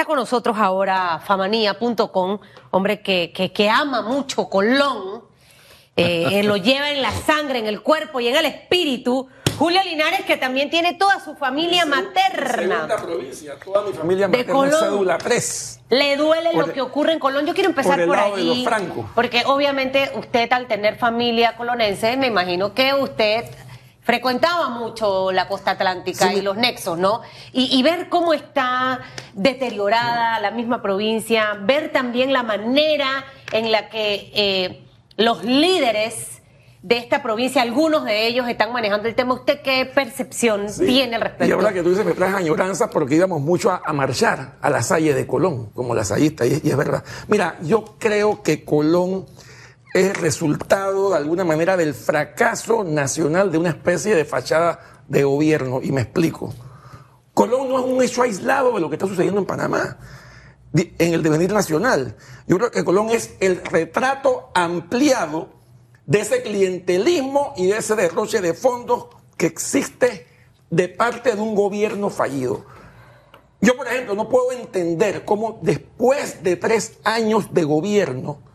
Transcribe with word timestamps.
está 0.00 0.06
con 0.06 0.16
nosotros 0.16 0.56
ahora 0.58 1.20
famanía.com, 1.26 2.38
hombre 2.70 3.02
que, 3.02 3.32
que, 3.34 3.52
que 3.52 3.68
ama 3.68 4.00
mucho 4.00 4.48
Colón, 4.48 5.24
eh, 5.96 6.42
lo 6.42 6.56
lleva 6.56 6.90
en 6.90 7.02
la 7.02 7.12
sangre, 7.12 7.58
en 7.58 7.66
el 7.66 7.82
cuerpo 7.82 8.18
y 8.18 8.28
en 8.28 8.36
el 8.36 8.46
espíritu. 8.46 9.28
Julia 9.58 9.84
Linares, 9.84 10.22
que 10.24 10.38
también 10.38 10.70
tiene 10.70 10.94
toda 10.94 11.22
su 11.22 11.34
familia 11.34 11.84
materna. 11.84 12.76
Segunda 12.76 12.96
provincia, 12.96 13.56
toda 13.62 13.82
mi 13.82 13.92
familia 13.92 14.26
De 14.26 14.38
materna 14.38 14.52
Colón. 14.54 14.80
cédula 14.80 15.18
3. 15.18 15.80
Le 15.90 16.16
duele 16.16 16.50
Por 16.52 16.68
lo 16.68 16.72
que 16.72 16.80
ocurre 16.80 17.12
en 17.12 17.18
Colón. 17.18 17.44
Yo 17.44 17.52
quiero 17.52 17.68
empezar 17.68 17.96
por 17.96 18.00
el 18.00 18.06
por, 18.06 18.16
lado 18.16 18.36
de 18.36 18.44
los 18.44 18.64
francos. 18.64 19.04
Porque 19.14 19.42
obviamente 19.44 20.12
usted 20.14 20.50
al 20.50 20.66
tener 20.66 20.96
familia 20.96 21.58
colonense, 21.58 22.16
me 22.16 22.28
imagino 22.28 22.72
que 22.72 22.94
usted 22.94 23.44
frecuentaba 24.10 24.70
mucho 24.70 25.30
la 25.30 25.46
costa 25.46 25.70
atlántica 25.70 26.28
Sí. 26.30 26.38
y 26.38 26.42
los 26.42 26.56
nexos, 26.56 26.98
¿no? 26.98 27.20
Y, 27.52 27.78
y 27.78 27.80
ver 27.84 28.08
cómo 28.08 28.32
está 28.34 28.98
deteriorada 29.34 30.40
la 30.40 30.50
misma 30.50 30.82
provincia, 30.82 31.56
ver 31.62 31.92
también 31.92 32.32
la 32.32 32.42
manera 32.42 33.24
en 33.52 33.70
la 33.70 33.88
que 33.88 34.32
eh, 34.34 34.84
los 35.16 35.44
líderes 35.44 36.42
de 36.82 36.96
esta 36.96 37.22
provincia, 37.22 37.62
algunos 37.62 38.04
de 38.04 38.26
ellos 38.26 38.48
están 38.48 38.72
manejando 38.72 39.06
el 39.06 39.14
tema. 39.14 39.34
¿Usted 39.34 39.60
qué 39.62 39.86
percepción 39.86 40.68
Sí. 40.70 40.86
tiene 40.86 41.14
al 41.14 41.22
respecto? 41.22 41.44
Y 41.46 41.52
ahora 41.52 41.72
que 41.72 41.82
tú 41.84 41.90
dices, 41.90 42.04
me 42.04 42.12
traes 42.12 42.34
añoranzas 42.34 42.90
porque 42.92 43.14
íbamos 43.14 43.40
mucho 43.40 43.70
a, 43.70 43.80
a 43.84 43.92
marchar 43.92 44.54
a 44.60 44.70
la 44.70 44.82
Salle 44.82 45.14
de 45.14 45.24
Colón, 45.24 45.66
como 45.74 45.94
lasallista, 45.94 46.44
y, 46.46 46.60
y 46.64 46.70
es 46.70 46.76
verdad. 46.76 47.04
Mira, 47.28 47.58
yo 47.62 47.84
creo 47.98 48.42
que 48.42 48.64
Colón 48.64 49.26
es 49.92 50.16
resultado 50.20 51.10
de 51.10 51.16
alguna 51.16 51.44
manera 51.44 51.76
del 51.76 51.94
fracaso 51.94 52.84
nacional 52.84 53.50
de 53.50 53.58
una 53.58 53.70
especie 53.70 54.14
de 54.14 54.24
fachada 54.24 55.02
de 55.08 55.24
gobierno, 55.24 55.80
y 55.82 55.90
me 55.90 56.02
explico. 56.02 56.54
Colón 57.34 57.68
no 57.68 57.78
es 57.78 57.84
un 57.84 58.02
hecho 58.02 58.22
aislado 58.22 58.72
de 58.74 58.80
lo 58.80 58.88
que 58.88 58.96
está 58.96 59.06
sucediendo 59.06 59.40
en 59.40 59.46
Panamá, 59.46 59.98
en 60.72 61.14
el 61.14 61.22
devenir 61.22 61.52
nacional. 61.52 62.16
Yo 62.46 62.58
creo 62.58 62.70
que 62.70 62.84
Colón 62.84 63.10
es 63.10 63.34
el 63.40 63.64
retrato 63.64 64.50
ampliado 64.54 65.48
de 66.06 66.20
ese 66.20 66.42
clientelismo 66.42 67.54
y 67.56 67.66
de 67.66 67.78
ese 67.78 67.96
derroche 67.96 68.40
de 68.40 68.54
fondos 68.54 69.06
que 69.36 69.46
existe 69.46 70.26
de 70.70 70.88
parte 70.88 71.34
de 71.34 71.40
un 71.40 71.54
gobierno 71.54 72.10
fallido. 72.10 72.64
Yo, 73.60 73.76
por 73.76 73.88
ejemplo, 73.88 74.14
no 74.14 74.28
puedo 74.28 74.52
entender 74.52 75.24
cómo 75.24 75.58
después 75.62 76.42
de 76.42 76.56
tres 76.56 76.98
años 77.04 77.52
de 77.52 77.64
gobierno 77.64 78.49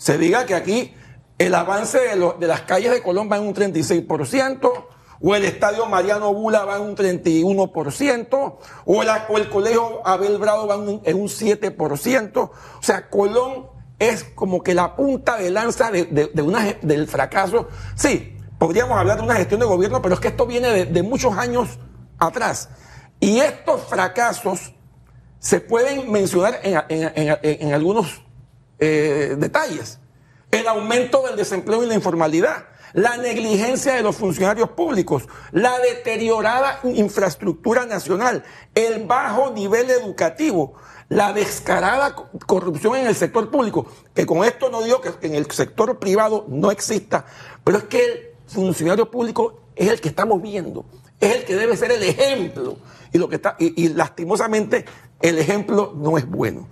se 0.00 0.16
diga 0.16 0.46
que 0.46 0.54
aquí 0.54 0.94
el 1.36 1.54
avance 1.54 1.98
de, 1.98 2.46
las 2.46 2.62
calles 2.62 2.90
de 2.90 3.02
Colón 3.02 3.28
va 3.30 3.36
en 3.36 3.42
un 3.44 3.54
36%, 3.54 4.84
o 5.22 5.34
el 5.34 5.44
estadio 5.44 5.84
Mariano 5.84 6.32
Bula 6.32 6.64
va 6.64 6.76
en 6.76 6.82
un 6.82 6.96
31%, 6.96 8.28
o, 8.32 8.58
o 8.86 9.02
el 9.36 9.48
colegio 9.50 10.00
Abel 10.06 10.38
Bravo 10.38 10.66
va 10.66 10.76
en 10.76 10.80
un, 10.80 11.00
en 11.04 11.20
un 11.20 11.28
7%. 11.28 12.36
O 12.38 12.50
sea, 12.80 13.10
Colón 13.10 13.66
es 13.98 14.24
como 14.24 14.62
que 14.62 14.72
la 14.72 14.96
punta 14.96 15.36
de 15.36 15.50
lanza 15.50 15.90
de, 15.90 16.04
de- 16.06 16.30
de 16.32 16.42
una 16.42 16.64
del 16.80 17.06
fracaso. 17.06 17.68
Sí, 17.94 18.34
podríamos 18.58 18.96
hablar 18.98 19.18
de 19.18 19.24
una 19.24 19.34
gestión 19.36 19.60
de 19.60 19.66
gobierno, 19.66 20.00
pero 20.00 20.14
es 20.14 20.20
que 20.20 20.28
esto 20.28 20.46
viene 20.46 20.68
de, 20.68 20.86
de 20.86 21.02
muchos 21.02 21.36
años 21.36 21.78
atrás. 22.18 22.70
Y 23.20 23.40
estos 23.40 23.82
fracasos 23.82 24.72
se 25.38 25.60
pueden 25.60 26.10
mencionar 26.10 26.60
en, 26.62 26.80
en- 26.88 27.12
en- 27.14 27.38
en 27.42 27.74
algunos 27.74 28.22
eh, 28.80 29.36
detalles. 29.38 29.98
El 30.50 30.66
aumento 30.66 31.22
del 31.26 31.36
desempleo 31.36 31.82
y 31.84 31.86
la 31.86 31.94
informalidad, 31.94 32.64
la 32.92 33.16
negligencia 33.18 33.94
de 33.94 34.02
los 34.02 34.16
funcionarios 34.16 34.70
públicos, 34.70 35.28
la 35.52 35.78
deteriorada 35.78 36.80
infraestructura 36.82 37.86
nacional, 37.86 38.42
el 38.74 39.06
bajo 39.06 39.52
nivel 39.52 39.88
educativo, 39.90 40.74
la 41.08 41.32
descarada 41.32 42.14
co- 42.16 42.28
corrupción 42.46 42.96
en 42.96 43.06
el 43.06 43.14
sector 43.14 43.48
público, 43.50 43.86
que 44.12 44.26
con 44.26 44.44
esto 44.44 44.70
no 44.70 44.82
digo 44.82 45.00
que 45.00 45.12
en 45.26 45.34
el 45.36 45.48
sector 45.50 45.98
privado 46.00 46.46
no 46.48 46.72
exista, 46.72 47.26
pero 47.62 47.78
es 47.78 47.84
que 47.84 48.04
el 48.04 48.20
funcionario 48.48 49.08
público 49.08 49.60
es 49.76 49.88
el 49.88 50.00
que 50.00 50.08
estamos 50.08 50.42
viendo, 50.42 50.84
es 51.20 51.36
el 51.36 51.44
que 51.44 51.54
debe 51.54 51.76
ser 51.76 51.92
el 51.92 52.02
ejemplo. 52.02 52.76
Y, 53.12 53.18
lo 53.18 53.28
que 53.28 53.36
está, 53.36 53.56
y 53.58 53.88
lastimosamente 53.88 54.84
el 55.20 55.38
ejemplo 55.38 55.92
no 55.96 56.16
es 56.16 56.28
bueno. 56.28 56.68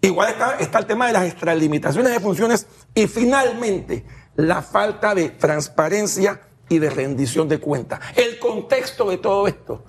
Igual 0.00 0.30
está, 0.30 0.56
está 0.58 0.78
el 0.78 0.86
tema 0.86 1.06
de 1.08 1.12
las 1.14 1.24
extralimitaciones 1.24 2.12
de 2.12 2.20
funciones 2.20 2.66
y 2.94 3.06
finalmente 3.06 4.04
la 4.36 4.62
falta 4.62 5.14
de 5.14 5.30
transparencia 5.30 6.40
y 6.68 6.78
de 6.78 6.90
rendición 6.90 7.48
de 7.48 7.58
cuentas. 7.58 8.00
El 8.14 8.38
contexto 8.38 9.08
de 9.10 9.18
todo 9.18 9.46
esto 9.48 9.84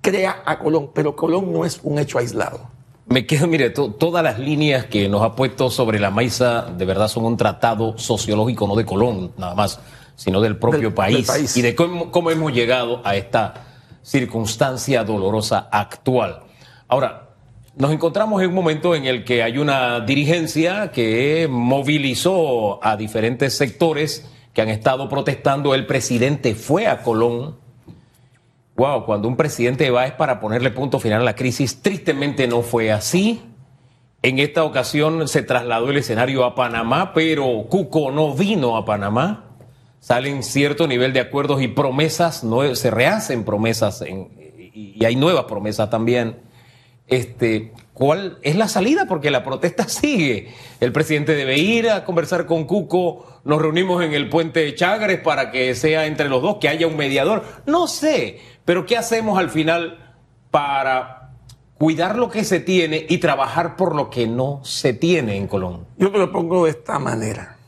crea 0.00 0.42
a 0.44 0.58
Colón, 0.58 0.90
pero 0.94 1.14
Colón 1.14 1.52
no 1.52 1.64
es 1.64 1.80
un 1.82 1.98
hecho 1.98 2.18
aislado. 2.18 2.70
Me 3.06 3.26
quedo, 3.26 3.46
mire, 3.46 3.70
to- 3.70 3.92
todas 3.92 4.22
las 4.24 4.38
líneas 4.38 4.86
que 4.86 5.08
nos 5.08 5.22
ha 5.22 5.34
puesto 5.34 5.68
sobre 5.70 5.98
la 6.00 6.10
mesa 6.10 6.62
de 6.62 6.84
verdad 6.84 7.08
son 7.08 7.24
un 7.24 7.36
tratado 7.36 7.98
sociológico, 7.98 8.66
no 8.66 8.74
de 8.74 8.86
Colón 8.86 9.32
nada 9.36 9.54
más, 9.54 9.78
sino 10.16 10.40
del 10.40 10.56
propio 10.56 10.80
Del- 10.80 10.94
país, 10.94 11.16
del 11.18 11.26
país. 11.26 11.56
y 11.56 11.62
de 11.62 11.74
cómo, 11.74 12.10
cómo 12.10 12.30
hemos 12.30 12.52
llegado 12.52 13.00
a 13.04 13.14
esta 13.16 13.54
circunstancia 14.02 15.04
dolorosa 15.04 15.68
actual. 15.70 16.40
Ahora, 16.88 17.30
nos 17.76 17.90
encontramos 17.92 18.42
en 18.42 18.48
un 18.48 18.54
momento 18.54 18.94
en 18.94 19.06
el 19.06 19.24
que 19.24 19.42
hay 19.42 19.58
una 19.58 20.00
dirigencia 20.00 20.90
que 20.92 21.48
movilizó 21.50 22.84
a 22.84 22.96
diferentes 22.96 23.56
sectores 23.56 24.28
que 24.52 24.60
han 24.62 24.68
estado 24.68 25.08
protestando. 25.08 25.74
El 25.74 25.86
presidente 25.86 26.54
fue 26.54 26.86
a 26.86 27.02
Colón 27.02 27.56
Wow, 28.74 29.04
cuando 29.04 29.28
un 29.28 29.36
presidente 29.36 29.90
va 29.90 30.06
es 30.06 30.12
para 30.12 30.40
ponerle 30.40 30.70
punto 30.70 30.98
final 30.98 31.20
a 31.20 31.24
la 31.24 31.36
crisis. 31.36 31.82
Tristemente 31.82 32.48
no 32.48 32.62
fue 32.62 32.90
así. 32.90 33.42
En 34.22 34.38
esta 34.38 34.64
ocasión 34.64 35.28
se 35.28 35.42
trasladó 35.42 35.90
el 35.90 35.98
escenario 35.98 36.44
a 36.44 36.54
Panamá, 36.54 37.12
pero 37.12 37.66
Cuco 37.68 38.10
no 38.10 38.32
vino 38.34 38.76
a 38.78 38.84
Panamá. 38.86 39.44
Salen 40.00 40.42
cierto 40.42 40.86
nivel 40.88 41.12
de 41.12 41.20
acuerdos 41.20 41.60
y 41.60 41.68
promesas, 41.68 42.44
no, 42.44 42.74
se 42.74 42.90
rehacen 42.90 43.44
promesas 43.44 44.00
en- 44.02 44.30
y, 44.74 44.94
y 44.98 45.04
hay 45.04 45.16
nuevas 45.16 45.44
promesas 45.44 45.90
también. 45.90 46.38
Este, 47.12 47.72
¿Cuál 47.92 48.38
es 48.40 48.56
la 48.56 48.68
salida? 48.68 49.04
Porque 49.06 49.30
la 49.30 49.44
protesta 49.44 49.84
sigue. 49.88 50.54
El 50.80 50.92
presidente 50.92 51.34
debe 51.34 51.58
ir 51.58 51.90
a 51.90 52.04
conversar 52.04 52.46
con 52.46 52.64
Cuco. 52.64 53.26
Nos 53.44 53.60
reunimos 53.60 54.02
en 54.02 54.14
el 54.14 54.30
puente 54.30 54.60
de 54.60 54.74
Chagres 54.74 55.20
para 55.20 55.50
que 55.50 55.74
sea 55.74 56.06
entre 56.06 56.28
los 56.28 56.40
dos, 56.40 56.56
que 56.58 56.68
haya 56.68 56.86
un 56.86 56.96
mediador. 56.96 57.44
No 57.66 57.86
sé, 57.86 58.40
pero 58.64 58.86
¿qué 58.86 58.96
hacemos 58.96 59.38
al 59.38 59.50
final 59.50 60.14
para 60.50 61.34
cuidar 61.76 62.16
lo 62.16 62.30
que 62.30 62.44
se 62.44 62.60
tiene 62.60 63.04
y 63.08 63.18
trabajar 63.18 63.76
por 63.76 63.94
lo 63.94 64.08
que 64.08 64.26
no 64.26 64.60
se 64.64 64.94
tiene 64.94 65.36
en 65.36 65.46
Colón? 65.46 65.86
Yo 65.98 66.10
te 66.10 66.18
lo 66.18 66.32
pongo 66.32 66.64
de 66.64 66.70
esta 66.70 66.98
manera. 66.98 67.58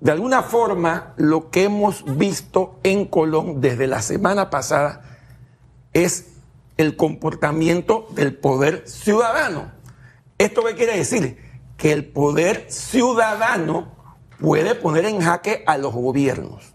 De 0.00 0.10
alguna 0.10 0.42
forma, 0.42 1.14
lo 1.16 1.50
que 1.50 1.64
hemos 1.64 2.04
visto 2.16 2.80
en 2.82 3.04
Colón 3.04 3.60
desde 3.60 3.86
la 3.86 4.02
semana 4.02 4.50
pasada 4.50 5.02
es 5.92 6.37
el 6.78 6.96
comportamiento 6.96 8.06
del 8.12 8.34
poder 8.34 8.84
ciudadano. 8.86 9.72
¿Esto 10.38 10.64
qué 10.64 10.74
quiere 10.74 10.96
decir? 10.96 11.36
Que 11.76 11.92
el 11.92 12.06
poder 12.06 12.66
ciudadano 12.68 13.92
puede 14.40 14.74
poner 14.74 15.04
en 15.04 15.20
jaque 15.20 15.62
a 15.66 15.76
los 15.76 15.92
gobiernos. 15.92 16.72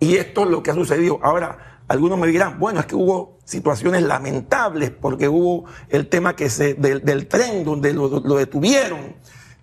Y 0.00 0.16
esto 0.16 0.42
es 0.42 0.50
lo 0.50 0.62
que 0.62 0.70
ha 0.70 0.74
sucedido. 0.74 1.20
Ahora, 1.22 1.80
algunos 1.88 2.18
me 2.18 2.26
dirán, 2.26 2.58
bueno, 2.58 2.80
es 2.80 2.86
que 2.86 2.96
hubo 2.96 3.38
situaciones 3.44 4.02
lamentables 4.02 4.90
porque 4.90 5.28
hubo 5.28 5.66
el 5.88 6.08
tema 6.08 6.34
que 6.34 6.50
se, 6.50 6.74
del, 6.74 7.28
tren 7.28 7.64
donde 7.64 7.92
lo, 7.92 8.08
lo 8.08 8.36
detuvieron 8.36 9.16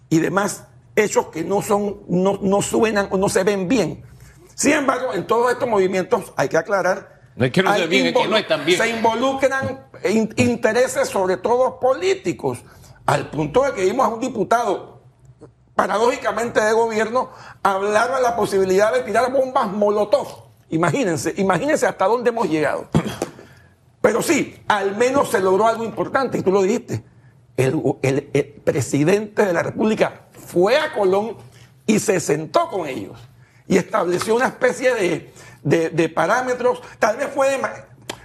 y 0.10 0.20
demás 0.20 0.68
hechos 0.96 1.28
que 1.28 1.44
no 1.44 1.62
son, 1.62 1.98
no, 2.08 2.40
no 2.42 2.62
suenan 2.62 3.08
o 3.12 3.18
no 3.18 3.28
se 3.30 3.44
ven 3.44 3.68
bien. 3.68 4.04
Sin 4.56 4.74
embargo, 4.74 5.14
en 5.14 5.26
todos 5.26 5.52
estos 5.52 5.68
movimientos 5.68 6.34
hay 6.38 6.48
que 6.48 6.58
aclarar. 6.58 7.13
No 7.36 7.46
es 7.46 7.52
que 7.52 7.64
no 7.64 7.74
se 7.74 7.88
bien, 7.88 8.06
es 8.08 8.14
que 8.14 8.28
no 8.28 8.38
están 8.38 8.66
bien. 8.66 8.78
Se 8.80 8.90
involucran 8.90 9.88
in- 10.10 10.34
intereses, 10.38 11.08
sobre 11.10 11.38
todo 11.38 11.80
políticos, 11.80 12.60
al 13.06 13.30
punto 13.30 13.64
de 13.64 13.74
que 13.74 13.86
vimos 13.86 14.06
a 14.06 14.10
un 14.10 14.20
diputado 14.20 15.02
paradójicamente 15.76 16.62
de 16.62 16.72
gobierno, 16.74 17.30
hablar 17.64 18.16
de 18.16 18.22
la 18.22 18.36
posibilidad 18.36 18.94
de 18.94 19.02
tirar 19.02 19.32
bombas 19.32 19.68
molotov. 19.72 20.28
Imagínense, 20.70 21.34
imagínense 21.38 21.86
hasta 21.88 22.06
dónde 22.06 22.30
hemos 22.30 22.48
llegado. 22.48 22.88
Pero 24.02 24.22
sí, 24.22 24.62
al 24.68 24.96
menos 24.96 25.30
se 25.30 25.40
logró 25.40 25.68
algo 25.68 25.84
importante, 25.84 26.38
y 26.38 26.42
tú 26.42 26.52
lo 26.52 26.62
dijiste. 26.62 27.04
El, 27.58 27.82
el- 28.02 28.30
el 28.34 28.46
presidente 28.64 29.46
de 29.46 29.54
la 29.54 29.64
República 29.64 30.28
fue 30.32 30.78
a 30.78 30.94
Colón 30.94 31.38
y 31.86 32.00
se 32.00 32.20
sentó 32.20 32.68
con 32.70 32.88
ellos 32.88 33.18
y 33.68 33.78
estableció 33.78 34.36
una 34.36 34.48
especie 34.48 34.94
de, 34.94 35.34
de- 35.64 35.90
de 35.90 36.10
parámetros. 36.10 36.82
Tal 37.00 37.18
vez 37.18 37.28
fue 37.34 37.60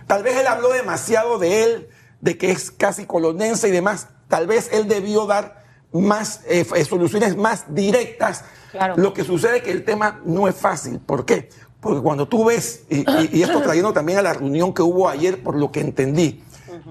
tal 0.07 0.23
vez 0.23 0.37
él 0.37 0.47
habló 0.47 0.71
demasiado 0.73 1.39
de 1.39 1.65
él, 1.65 1.89
de 2.21 2.37
que 2.39 2.51
es 2.51 2.71
casi 2.71 3.05
colonense 3.07 3.69
y 3.69 3.71
demás. 3.71 4.09
Tal 4.29 4.47
vez 4.47 4.69
él 4.73 4.89
debió 4.89 5.27
dar 5.27 5.65
más 5.93 6.43
eh, 6.47 6.61
f- 6.61 6.85
soluciones 6.85 7.37
más 7.37 7.75
directas. 7.75 8.45
Claro. 8.73 8.95
Lo 8.97 9.15
que 9.15 9.25
sucede 9.25 9.59
es 9.59 9.63
que 9.63 9.71
el 9.71 9.85
tema 9.85 10.21
no 10.25 10.49
es 10.49 10.55
fácil. 10.55 10.99
¿Por 11.01 11.25
qué? 11.25 11.49
Porque 11.81 12.01
cuando 12.03 12.27
tú 12.29 12.45
ves, 12.47 12.83
y, 12.91 12.99
y- 13.01 13.31
y 13.33 13.43
esto 13.43 13.61
trayendo 13.63 13.93
también 13.93 14.19
a 14.19 14.23
la 14.23 14.35
reunión 14.35 14.75
que 14.75 14.83
hubo 14.83 15.09
ayer, 15.09 15.43
por 15.43 15.57
lo 15.57 15.71
que 15.73 15.81
entendí, 15.81 16.43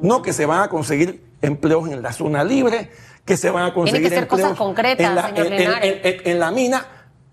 no 0.02 0.22
que 0.22 0.34
se 0.34 0.46
van 0.46 0.62
a 0.62 0.70
conseguir 0.70 1.24
empleos 1.42 1.90
en 1.90 2.02
la 2.02 2.14
zona 2.14 2.44
libre, 2.44 2.90
que 3.26 3.36
se 3.38 3.50
van 3.50 3.66
a 3.66 3.74
conseguir 3.74 4.02
Tiene 4.02 4.10
que 4.10 4.16
ser 4.16 4.24
empleos 4.24 4.50
cosas 4.52 4.58
concretas, 4.58 5.08
en, 5.10 5.16
la, 5.16 5.28
señor 5.28 5.46
en- 5.48 5.54
en- 5.54 5.60
Linares. 5.60 6.00
en- 6.04 6.32
en 6.32 6.40
la 6.40 6.52
mina. 6.52 6.86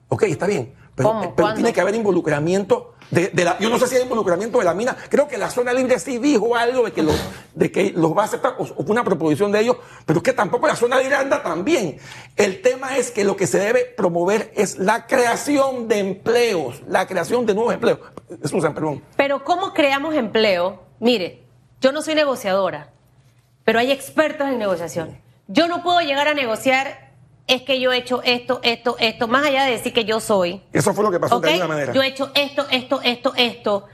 Ok, 0.08 0.24
está 0.24 0.46
bien. 0.46 0.74
Pero, 0.94 1.08
¿Cómo? 1.08 1.34
pero 1.34 1.54
tiene 1.54 1.72
que 1.72 1.80
haber 1.80 1.94
involucramiento 1.94 2.94
de, 3.10 3.28
de 3.28 3.44
la. 3.44 3.58
Yo 3.58 3.68
no 3.68 3.78
sé 3.78 3.88
si 3.88 3.96
hay 3.96 4.02
involucramiento 4.02 4.58
de 4.58 4.64
la 4.64 4.74
mina. 4.74 4.96
Creo 5.08 5.26
que 5.26 5.36
la 5.38 5.50
zona 5.50 5.72
libre 5.72 5.98
sí 5.98 6.18
dijo 6.18 6.54
algo 6.54 6.84
de 6.84 6.92
que 6.92 7.02
los, 7.02 7.16
de 7.54 7.72
que 7.72 7.92
los 7.96 8.16
va 8.16 8.22
a 8.22 8.24
aceptar, 8.26 8.54
o, 8.58 8.62
o 8.62 8.82
una 8.86 9.02
proposición 9.02 9.50
de 9.50 9.60
ellos, 9.60 9.76
pero 10.06 10.18
es 10.18 10.22
que 10.22 10.32
tampoco 10.32 10.66
la 10.66 10.76
zona 10.76 10.98
libre 10.98 11.16
anda 11.16 11.42
tan 11.42 11.64
bien. 11.64 11.98
El 12.36 12.62
tema 12.62 12.96
es 12.96 13.10
que 13.10 13.24
lo 13.24 13.36
que 13.36 13.46
se 13.46 13.58
debe 13.58 13.84
promover 13.84 14.52
es 14.54 14.78
la 14.78 15.06
creación 15.06 15.88
de 15.88 15.98
empleos, 15.98 16.82
la 16.88 17.06
creación 17.06 17.44
de 17.46 17.54
nuevos 17.54 17.74
empleos. 17.74 17.98
Susan, 18.44 18.74
perdón. 18.74 19.02
Pero 19.16 19.44
¿cómo 19.44 19.72
creamos 19.74 20.14
empleo? 20.14 20.80
Mire, 21.00 21.44
yo 21.80 21.92
no 21.92 22.02
soy 22.02 22.14
negociadora, 22.14 22.92
pero 23.64 23.78
hay 23.78 23.92
expertos 23.92 24.48
en 24.48 24.58
negociación. 24.58 25.18
Yo 25.48 25.68
no 25.68 25.82
puedo 25.82 26.00
llegar 26.00 26.28
a 26.28 26.34
negociar, 26.34 27.03
es 27.46 27.62
que 27.62 27.80
yo 27.80 27.92
he 27.92 27.98
hecho 27.98 28.22
esto, 28.24 28.60
esto, 28.62 28.96
esto, 28.98 29.28
más 29.28 29.46
allá 29.46 29.64
de 29.64 29.72
decir 29.72 29.92
que 29.92 30.04
yo 30.04 30.20
soy. 30.20 30.62
Eso 30.72 30.94
fue 30.94 31.04
lo 31.04 31.10
que 31.10 31.20
pasó 31.20 31.40
de 31.40 31.50
alguna 31.50 31.68
manera. 31.68 31.92
Yo 31.92 32.02
he 32.02 32.08
hecho 32.08 32.30
esto, 32.34 32.66
esto, 32.70 33.00
esto, 33.02 33.32
esto, 33.36 33.86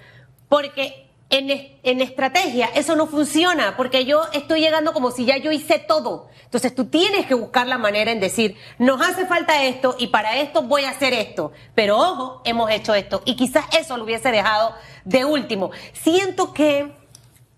porque 0.49 1.11
en, 1.31 1.51
en 1.83 2.01
estrategia 2.01 2.71
eso 2.75 2.97
no 2.97 3.07
funciona, 3.07 3.77
porque 3.77 4.05
yo 4.05 4.23
estoy 4.33 4.61
llegando 4.61 4.93
como 4.93 5.11
si 5.11 5.25
ya 5.25 5.37
yo 5.37 5.51
hice 5.51 5.79
todo. 5.79 6.29
Entonces 6.45 6.75
tú 6.75 6.87
tienes 6.87 7.27
que 7.27 7.35
buscar 7.35 7.67
la 7.67 7.79
manera 7.79 8.11
en 8.11 8.21
decir, 8.21 8.57
nos 8.79 9.01
hace 9.01 9.27
falta 9.27 9.65
esto 9.65 9.95
y 9.99 10.09
para 10.09 10.39
esto 10.39 10.63
voy 10.63 10.85
a 10.85 10.91
hacer 10.91 11.13
esto. 11.13 11.53
Pero 11.75 11.97
ojo, 11.99 12.43
hemos 12.45 12.71
hecho 12.71 12.95
esto. 12.95 13.23
Y 13.25 13.37
quizás 13.37 13.65
eso 13.79 13.97
lo 13.97 14.05
hubiese 14.05 14.31
dejado 14.31 14.75
de 15.05 15.25
último. 15.25 15.71
Siento 15.93 16.53
que 16.53 17.00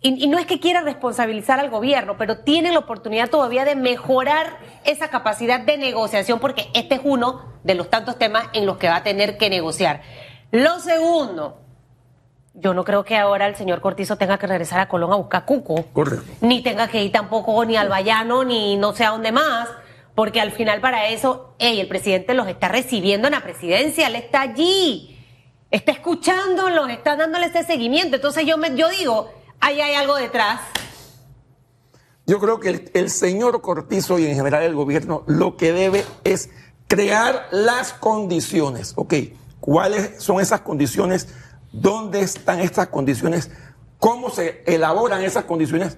y, 0.03 0.25
y 0.25 0.27
no 0.29 0.39
es 0.39 0.47
que 0.47 0.61
quiera 0.61 0.81
responsabilizar 0.81 1.61
al 1.61 1.71
gobierno, 1.71 2.17
pero 2.19 2.39
tiene 2.39 2.73
la 2.73 2.81
oportunidad 2.81 3.31
todavía 3.31 3.65
de 3.65 3.77
mejorar 3.77 4.59
esa 4.85 5.09
capacidad 5.09 5.61
de 5.61 5.79
negociación, 5.79 6.41
porque 6.41 6.69
este 6.75 6.97
es 6.97 7.01
uno 7.05 7.53
de 7.63 7.75
los 7.77 7.89
tantos 7.89 8.19
temas 8.19 8.47
en 8.53 8.67
los 8.67 8.79
que 8.79 8.89
va 8.89 8.97
a 8.97 9.03
tener 9.03 9.39
que 9.39 9.49
negociar. 9.49 10.03
Lo 10.51 10.81
segundo, 10.81 11.61
yo 12.55 12.75
no 12.75 12.85
creo 12.85 13.05
que 13.05 13.17
ahora 13.17 13.47
el 13.47 13.57
señor 13.57 13.81
Cortizo 13.81 14.17
tenga 14.17 14.39
que 14.39 14.47
regresar 14.47 14.81
a 14.81 14.89
Colón 14.89 15.13
a 15.13 15.17
buscar 15.17 15.45
cuco, 15.45 15.85
Correcto. 15.93 16.27
ni 16.41 16.63
tenga 16.63 16.89
que 16.89 17.03
ir 17.03 17.13
tampoco 17.13 17.65
ni 17.65 17.77
al 17.77 17.89
Bayano, 17.89 18.45
ni 18.45 18.77
no 18.77 18.93
sé 18.93 19.05
a 19.05 19.11
dónde 19.11 19.33
más, 19.33 19.69
porque 20.15 20.41
al 20.41 20.51
final 20.53 20.81
para 20.81 21.09
eso, 21.09 21.55
ey, 21.59 21.81
el 21.81 21.89
presidente 21.89 22.35
los 22.35 22.47
está 22.49 22.69
recibiendo 22.69 23.29
en 23.29 23.33
la 23.33 23.41
presidencia, 23.41 24.09
él 24.09 24.17
está 24.17 24.43
allí, 24.43 25.19
está 25.71 25.93
escuchándolos, 25.93 26.91
está 26.91 27.17
dándole 27.17 27.47
ese 27.47 27.63
seguimiento. 27.65 28.17
Entonces 28.17 28.45
yo, 28.45 28.59
me, 28.59 28.77
yo 28.77 28.91
digo, 28.91 29.31
ahí 29.63 29.81
hay 29.81 29.95
algo 29.95 30.17
detrás. 30.17 30.61
Yo 32.27 32.39
creo 32.39 32.61
que 32.61 32.69
el, 32.69 32.91
el 32.93 33.11
señor 33.11 33.63
Cortizo 33.63 34.19
y 34.19 34.27
en 34.27 34.37
general 34.37 34.63
el 34.63 34.75
gobierno 34.75 35.25
lo 35.27 35.57
que 35.57 35.73
debe 35.73 36.05
es 36.25 36.51
crear 36.87 37.49
las 37.51 37.95
condiciones. 37.95 38.93
Ok, 38.97 39.15
¿cuáles 39.61 40.23
son 40.23 40.41
esas 40.41 40.61
condiciones? 40.61 41.29
¿Dónde 41.73 42.21
están 42.21 42.61
estas 42.61 42.89
condiciones? 42.89 43.51
¿Cómo 43.99 44.31
se 44.31 44.63
elaboran 44.67 45.23
esas 45.23 45.45
condiciones? 45.45 45.97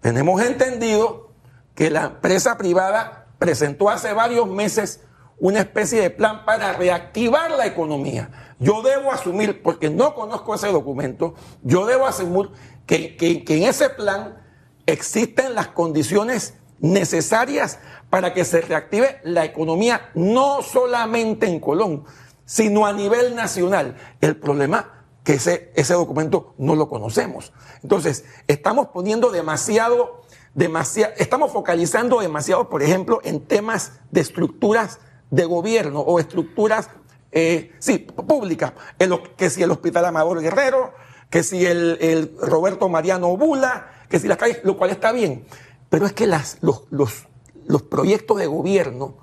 Tenemos 0.00 0.40
entendido 0.40 1.30
que 1.74 1.90
la 1.90 2.04
empresa 2.04 2.56
privada 2.56 3.26
presentó 3.38 3.90
hace 3.90 4.12
varios 4.12 4.48
meses 4.48 5.00
una 5.40 5.60
especie 5.60 6.00
de 6.00 6.10
plan 6.10 6.44
para 6.44 6.74
reactivar 6.74 7.50
la 7.52 7.66
economía. 7.66 8.54
Yo 8.58 8.82
debo 8.82 9.10
asumir, 9.10 9.62
porque 9.62 9.88
no 9.88 10.14
conozco 10.14 10.54
ese 10.54 10.68
documento, 10.68 11.34
yo 11.62 11.86
debo 11.86 12.06
asumir 12.06 12.50
que, 12.86 13.16
en 13.48 13.62
ese 13.62 13.88
plan 13.88 14.42
existen 14.86 15.54
las 15.54 15.68
condiciones 15.68 16.54
necesarias 16.78 17.78
para 18.10 18.34
que 18.34 18.44
se 18.44 18.60
reactive 18.60 19.20
la 19.24 19.44
economía, 19.44 20.10
no 20.14 20.62
solamente 20.62 21.46
en 21.46 21.58
Colón, 21.60 22.04
sino 22.44 22.86
a 22.86 22.92
nivel 22.92 23.34
nacional. 23.34 23.96
El 24.20 24.36
problema 24.36 25.06
que 25.24 25.34
ese, 25.34 25.72
ese 25.74 25.94
documento 25.94 26.54
no 26.58 26.74
lo 26.74 26.88
conocemos. 26.88 27.52
Entonces, 27.82 28.24
estamos 28.46 28.88
poniendo 28.88 29.30
demasiado, 29.30 30.22
demasiado, 30.54 31.14
estamos 31.16 31.52
focalizando 31.52 32.20
demasiado, 32.20 32.68
por 32.68 32.82
ejemplo, 32.82 33.20
en 33.22 33.40
temas 33.40 34.00
de 34.10 34.20
estructuras 34.20 34.98
de 35.30 35.44
gobierno 35.44 36.00
o 36.00 36.18
estructuras, 36.18 36.90
eh, 37.32 37.72
sí, 37.78 37.98
públicas, 37.98 38.72
en 38.98 39.16
que 39.36 39.50
si 39.50 39.62
el 39.62 39.70
Hospital 39.70 40.04
Amador 40.06 40.40
Guerrero, 40.40 40.92
que 41.30 41.42
si 41.42 41.64
el, 41.64 41.98
el 42.00 42.36
Roberto 42.40 42.88
Mariano 42.88 43.36
Bula, 43.36 43.90
que 44.08 44.18
si 44.18 44.26
las 44.26 44.36
calles, 44.38 44.60
lo 44.64 44.76
cual 44.76 44.90
está 44.90 45.12
bien. 45.12 45.46
Pero 45.88 46.06
es 46.06 46.12
que 46.12 46.26
las, 46.26 46.58
los, 46.60 46.84
los, 46.90 47.28
los 47.66 47.82
proyectos 47.82 48.38
de 48.38 48.46
gobierno 48.46 49.18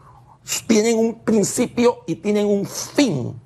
tienen 0.68 0.98
un 0.98 1.24
principio 1.26 2.00
y 2.08 2.16
tienen 2.16 2.48
un 2.48 2.66
fin. 2.66 3.42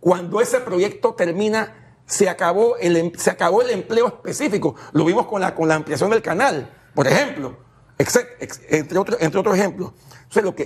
Cuando 0.00 0.40
ese 0.40 0.60
proyecto 0.60 1.14
termina, 1.14 1.96
se 2.04 2.28
acabó 2.28 2.76
el, 2.76 2.96
em- 2.96 3.12
se 3.16 3.30
acabó 3.30 3.62
el 3.62 3.70
empleo 3.70 4.06
específico. 4.08 4.74
Lo 4.92 5.04
vimos 5.06 5.26
con 5.26 5.40
la, 5.40 5.54
con 5.54 5.68
la 5.68 5.76
ampliación 5.76 6.10
del 6.10 6.20
canal, 6.20 6.70
por 6.94 7.06
ejemplo, 7.06 7.56
entre, 8.68 8.98
otros 8.98 9.16
entre 9.22 9.40
otros 9.40 9.56
ejemplos. 9.56 9.92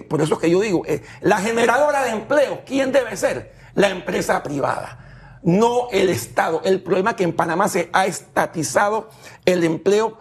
Por 0.08 0.20
eso 0.20 0.34
es 0.34 0.40
que 0.40 0.50
yo 0.50 0.60
digo, 0.60 0.82
eh, 0.86 1.02
la 1.22 1.38
generadora 1.38 2.04
de 2.04 2.10
empleo, 2.10 2.62
¿quién 2.64 2.92
debe 2.92 3.16
ser? 3.16 3.52
La 3.74 3.88
empresa 3.88 4.42
privada, 4.42 5.38
no 5.42 5.88
el 5.90 6.08
Estado. 6.08 6.62
El 6.64 6.82
problema 6.82 7.10
es 7.10 7.16
que 7.16 7.24
en 7.24 7.32
Panamá 7.32 7.68
se 7.68 7.90
ha 7.92 8.06
estatizado 8.06 9.10
el 9.44 9.64
empleo 9.64 10.18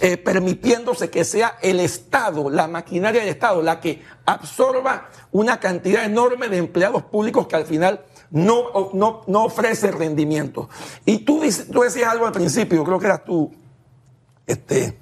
eh, 0.00 0.16
permitiéndose 0.16 1.08
que 1.08 1.24
sea 1.24 1.56
el 1.62 1.80
Estado, 1.80 2.50
la 2.50 2.66
maquinaria 2.66 3.20
del 3.20 3.30
Estado, 3.30 3.62
la 3.62 3.80
que 3.80 4.02
absorba 4.26 5.08
una 5.30 5.60
cantidad 5.60 6.04
enorme 6.04 6.48
de 6.48 6.58
empleados 6.58 7.04
públicos 7.04 7.46
que 7.46 7.56
al 7.56 7.64
final 7.64 8.04
no, 8.30 8.90
no, 8.92 9.22
no 9.26 9.44
ofrece 9.44 9.92
rendimiento. 9.92 10.68
Y 11.04 11.18
tú, 11.18 11.42
tú 11.72 11.82
decías 11.82 12.10
algo 12.10 12.26
al 12.26 12.32
principio, 12.32 12.82
creo 12.84 12.98
que 12.98 13.06
eras 13.06 13.24
tú, 13.24 13.52
este, 14.46 14.98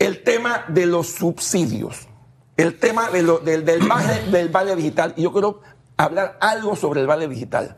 el 0.00 0.22
tema 0.22 0.64
de 0.68 0.86
los 0.86 1.08
subsidios, 1.08 2.08
el 2.56 2.78
tema 2.78 3.10
de 3.10 3.22
del, 3.22 3.64
del, 3.64 3.86
vale, 3.86 4.22
del 4.32 4.48
vale 4.48 4.74
digital. 4.74 5.12
Y 5.14 5.22
yo 5.22 5.32
quiero 5.32 5.60
hablar 5.96 6.38
algo 6.40 6.74
sobre 6.74 7.02
el 7.02 7.06
vale 7.06 7.28
digital. 7.28 7.76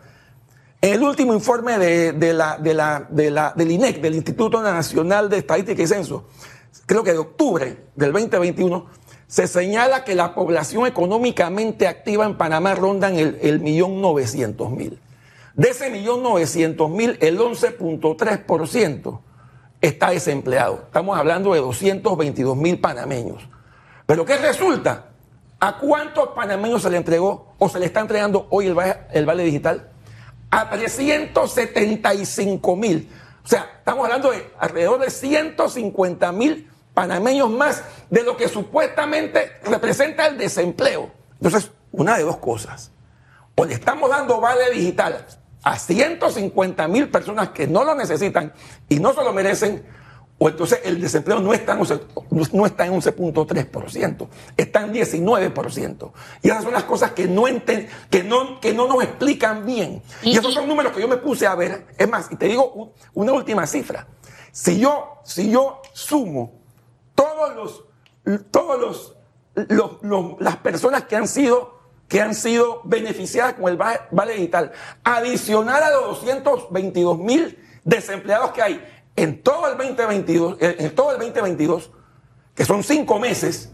En 0.81 0.95
el 0.95 1.03
último 1.03 1.35
informe 1.35 1.79
de, 1.79 2.13
de 2.13 2.33
la, 2.33 2.59
de 2.59 2.75
la, 2.75 3.09
la, 3.11 3.53
del 3.57 3.71
INEC, 3.71 4.01
del 4.01 4.15
Instituto 4.15 4.63
Nacional 4.63 5.29
de 5.29 5.39
Estadística 5.39 5.83
y 5.83 5.87
Censo, 5.87 6.29
creo 6.87 7.03
que 7.03 7.13
de 7.13 7.19
octubre 7.19 7.87
del 7.97 8.13
2021, 8.13 8.87
se 9.27 9.49
señala 9.49 10.05
que 10.05 10.15
la 10.15 10.35
población 10.35 10.87
económicamente 10.87 11.89
activa 11.89 12.25
en 12.25 12.37
Panamá 12.37 12.75
ronda 12.75 13.08
en 13.08 13.17
el, 13.17 13.39
el 13.43 13.61
millón 13.61 14.01
novecientos 14.01 14.70
mil. 14.70 15.01
De 15.55 15.70
ese 15.70 15.91
millón 15.91 16.23
novecientos 16.23 16.89
mil, 16.89 17.19
el 17.20 17.39
11.3% 17.39 19.20
está 19.82 20.10
desempleado. 20.10 20.84
Estamos 20.86 21.19
hablando 21.19 21.53
de 21.53 21.60
222 21.60 22.56
mil 22.56 22.81
panameños. 22.81 23.46
Pero 24.06 24.24
¿qué 24.24 24.39
resulta? 24.39 25.08
¿A 25.60 25.77
cuántos 25.77 26.29
panameños 26.29 26.82
se 26.82 26.91
le 26.91 26.96
entregó 26.96 27.55
o 27.58 27.69
se 27.69 27.79
le 27.79 27.86
está 27.86 28.01
entregando 28.01 28.46
hoy 28.51 28.67
el 28.67 28.74
vale, 28.74 28.96
el 29.10 29.27
vale 29.27 29.43
digital? 29.43 29.91
A 30.51 30.70
375 30.70 32.77
mil. 32.77 33.10
O 33.44 33.48
sea, 33.48 33.70
estamos 33.79 34.05
hablando 34.05 34.31
de 34.31 34.51
alrededor 34.58 35.01
de 35.01 35.10
150 35.10 36.32
mil 36.32 36.70
panameños 36.94 37.51
más 37.51 37.82
de 38.08 38.22
lo 38.22 38.36
que 38.36 38.48
supuestamente 38.48 39.53
representa 39.65 40.27
el 40.27 40.39
desempleo. 40.39 41.10
Entonces, 41.34 41.70
una 41.91 42.19
de 42.19 42.24
dos 42.24 42.36
cosas. 42.36 42.93
O 43.56 43.65
le 43.65 43.74
estamos 43.74 44.10
dando 44.10 44.41
vale 44.41 44.70
digital 44.70 45.27
a 45.63 45.79
150 45.79 46.89
mil 46.89 47.09
personas 47.09 47.51
que 47.51 47.67
no 47.67 47.85
lo 47.85 47.95
necesitan 47.95 48.53
y 48.89 48.99
no 48.99 49.13
se 49.15 49.23
lo 49.23 49.33
merecen, 49.33 49.85
o 50.39 50.49
entonces 50.49 50.81
el 50.85 51.01
desempleo 51.01 51.39
no 51.39 51.55
está 51.55 51.75
en 51.75 51.81
11 51.81 52.01
no 52.53 52.67
está 52.67 52.87
en 52.87 52.95
11.3%, 52.95 54.29
está 54.57 54.81
en 54.83 54.93
19%. 54.93 56.13
Y 56.43 56.49
esas 56.49 56.65
son 56.65 56.73
las 56.73 56.83
cosas 56.85 57.13
que 57.13 57.29
no, 57.29 57.43
enten- 57.43 57.87
que 58.11 58.25
no, 58.25 58.59
que 58.61 58.73
no 58.75 58.89
nos 58.89 59.05
explican 59.05 59.65
bien. 59.65 60.03
Y, 60.23 60.37
esos 60.37 60.53
son 60.53 60.67
números 60.67 60.93
que 60.93 61.01
yo 61.01 61.07
me 61.07 61.17
puse 61.19 61.47
a 61.47 61.55
ver. 61.55 61.87
Es 61.97 62.09
más, 62.09 62.27
y 62.33 62.37
te 62.37 62.47
digo 62.47 62.93
una 63.15 63.33
última 63.33 63.67
cifra. 63.69 64.09
Si 64.51 64.81
yo, 64.81 65.19
si 65.25 65.49
yo 65.51 65.81
sumo 65.93 66.61
todos 67.15 67.55
los, 68.25 68.41
todos 68.51 68.81
los, 68.81 69.17
los- 69.69 70.03
los- 70.03 70.41
las 70.41 70.57
personas 70.57 71.05
que 71.05 71.15
han 71.15 71.29
sido 71.29 71.81
que 72.13 72.21
han 72.21 72.35
sido 72.35 72.83
beneficiadas 72.85 73.55
con 73.55 73.71
el 73.71 73.81
va- 73.81 74.07
vale 74.11 74.35
digital, 74.35 74.71
adicional 75.03 75.83
a 75.83 75.91
los 75.93 76.21
222 76.21 77.17
mil 77.19 77.59
desempleados 77.85 78.51
que 78.51 78.61
hay 78.61 78.85
en 79.17 79.43
todo 79.43 79.67
el 79.67 79.79
2022, 79.79 80.59
eh, 80.61 80.77
en 80.81 80.95
todo 80.95 81.13
el 81.13 81.17
2022, 81.19 81.91
que 82.55 82.67
son 82.67 82.83
cinco 82.83 83.19
meses, 83.19 83.71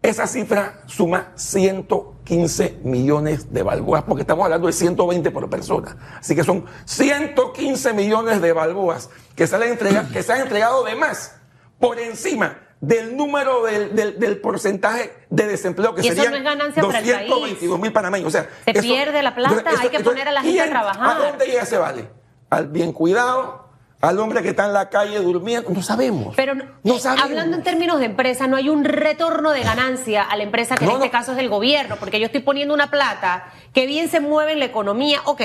esa 0.00 0.26
cifra 0.26 0.80
suma 0.86 1.32
115 1.36 2.78
millones 2.84 3.52
de 3.52 3.62
balboas, 3.62 4.02
porque 4.04 4.22
estamos 4.22 4.44
hablando 4.46 4.66
de 4.66 4.72
120 4.72 5.30
por 5.30 5.50
persona. 5.50 6.18
Así 6.20 6.34
que 6.34 6.44
son 6.44 6.64
115 6.86 7.92
millones 7.92 8.40
de 8.40 8.54
balboas 8.54 9.10
que 9.36 9.46
se, 9.46 9.56
han 9.56 9.62
entrega- 9.64 10.08
que 10.10 10.22
se 10.22 10.32
han 10.32 10.40
entregado 10.40 10.84
de 10.84 10.96
más 10.96 11.36
por 11.78 11.98
encima 11.98 12.56
del 12.82 13.16
número 13.16 13.62
del, 13.62 13.94
del, 13.94 14.18
del 14.18 14.38
porcentaje 14.40 15.12
de 15.30 15.46
desempleo 15.46 15.94
que 15.94 16.02
Y 16.02 16.08
eso 16.08 16.16
serían 16.16 16.32
no 16.32 16.38
es 16.38 16.44
ganancia 16.44 16.82
para 16.82 16.98
el 16.98 17.04
país. 17.04 17.28
222 17.28 17.78
mil 17.80 17.92
panameños. 17.92 18.26
O 18.26 18.30
sea, 18.30 18.48
Se 18.64 18.74
pierde 18.74 19.22
la 19.22 19.34
plata, 19.36 19.70
hay 19.80 19.88
que 19.88 20.00
poner 20.00 20.26
a 20.28 20.32
la 20.32 20.42
gente 20.42 20.56
¿y 20.56 20.60
a 20.60 20.68
trabajar. 20.68 21.16
¿A 21.16 21.28
dónde 21.30 21.46
llega 21.46 21.62
ese 21.62 21.78
vale? 21.78 22.08
Al 22.50 22.66
bien 22.66 22.92
cuidado, 22.92 23.68
al 24.00 24.18
hombre 24.18 24.42
que 24.42 24.48
está 24.48 24.66
en 24.66 24.72
la 24.72 24.90
calle 24.90 25.16
durmiendo. 25.20 25.70
No 25.70 25.80
sabemos. 25.80 26.34
Pero 26.34 26.54
no 26.56 26.96
eh, 26.96 26.98
sabemos. 26.98 27.24
hablando 27.24 27.56
en 27.56 27.62
términos 27.62 28.00
de 28.00 28.06
empresa, 28.06 28.48
no 28.48 28.56
hay 28.56 28.68
un 28.68 28.82
retorno 28.82 29.52
de 29.52 29.62
ganancia 29.62 30.24
a 30.24 30.36
la 30.36 30.42
empresa, 30.42 30.74
que 30.74 30.84
No, 30.84 30.90
en 30.90 30.96
este 30.96 31.06
no. 31.06 31.12
caso 31.12 31.32
es 31.34 31.38
el 31.38 31.48
gobierno, 31.48 31.94
porque 32.00 32.18
yo 32.18 32.26
estoy 32.26 32.42
poniendo 32.42 32.74
una 32.74 32.90
plata 32.90 33.44
que 33.72 33.86
bien 33.86 34.08
se 34.08 34.18
mueve 34.18 34.52
en 34.54 34.58
la 34.58 34.64
economía, 34.64 35.20
ok. 35.24 35.40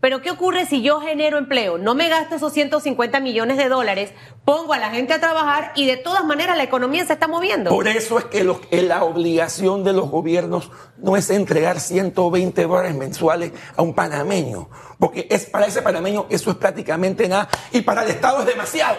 Pero 0.00 0.20
¿qué 0.20 0.30
ocurre 0.30 0.66
si 0.66 0.82
yo 0.82 1.00
genero 1.00 1.38
empleo? 1.38 1.78
No 1.78 1.94
me 1.94 2.08
gasto 2.08 2.36
esos 2.36 2.52
150 2.52 3.18
millones 3.20 3.56
de 3.56 3.68
dólares, 3.68 4.12
pongo 4.44 4.74
a 4.74 4.78
la 4.78 4.90
gente 4.90 5.14
a 5.14 5.20
trabajar 5.20 5.72
y 5.74 5.86
de 5.86 5.96
todas 5.96 6.24
maneras 6.24 6.56
la 6.56 6.62
economía 6.64 7.04
se 7.06 7.14
está 7.14 7.26
moviendo. 7.28 7.70
Por 7.70 7.88
eso 7.88 8.18
es 8.18 8.26
que 8.26 8.44
los- 8.44 8.60
que 8.60 8.82
la 8.82 9.02
obligación 9.04 9.84
de 9.84 9.94
los 9.94 10.10
gobiernos 10.10 10.70
no 10.98 11.16
es 11.16 11.30
entregar 11.30 11.80
120 11.80 12.64
dólares 12.66 12.94
mensuales 12.94 13.52
a 13.74 13.82
un 13.82 13.94
panameño, 13.94 14.68
porque 14.98 15.26
es 15.30 15.46
para 15.46 15.66
ese 15.66 15.80
panameño 15.82 16.26
eso 16.28 16.50
es 16.50 16.56
prácticamente 16.56 17.26
nada 17.28 17.48
y 17.72 17.80
para 17.80 18.04
el 18.04 18.10
Estado 18.10 18.40
es 18.40 18.46
demasiado. 18.46 18.98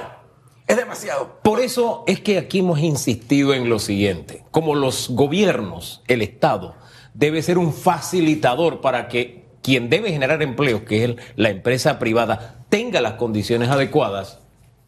Es 0.65 0.75
demasiado. 0.75 1.39
Por 1.43 1.61
eso 1.61 2.03
es 2.07 2.19
que 2.19 2.37
aquí 2.39 2.59
hemos 2.59 2.79
insistido 2.79 3.53
en 3.53 3.69
lo 3.69 3.79
siguiente, 3.79 4.43
como 4.51 4.75
los 4.75 5.09
gobiernos, 5.11 6.03
el 6.07 6.21
Estado, 6.21 6.75
debe 7.13 7.41
ser 7.41 7.57
un 7.57 7.71
facilitador 7.71 8.81
para 8.81 9.07
que 9.07 9.46
quien 9.61 9.89
debe 9.89 10.11
generar 10.11 10.41
empleos, 10.41 10.81
que 10.81 10.97
es 10.97 11.03
el- 11.03 11.17
la 11.35 11.49
empresa 11.49 11.99
privada, 11.99 12.55
tenga 12.69 13.01
las 13.01 13.13
condiciones 13.13 13.69
adecuadas. 13.69 14.39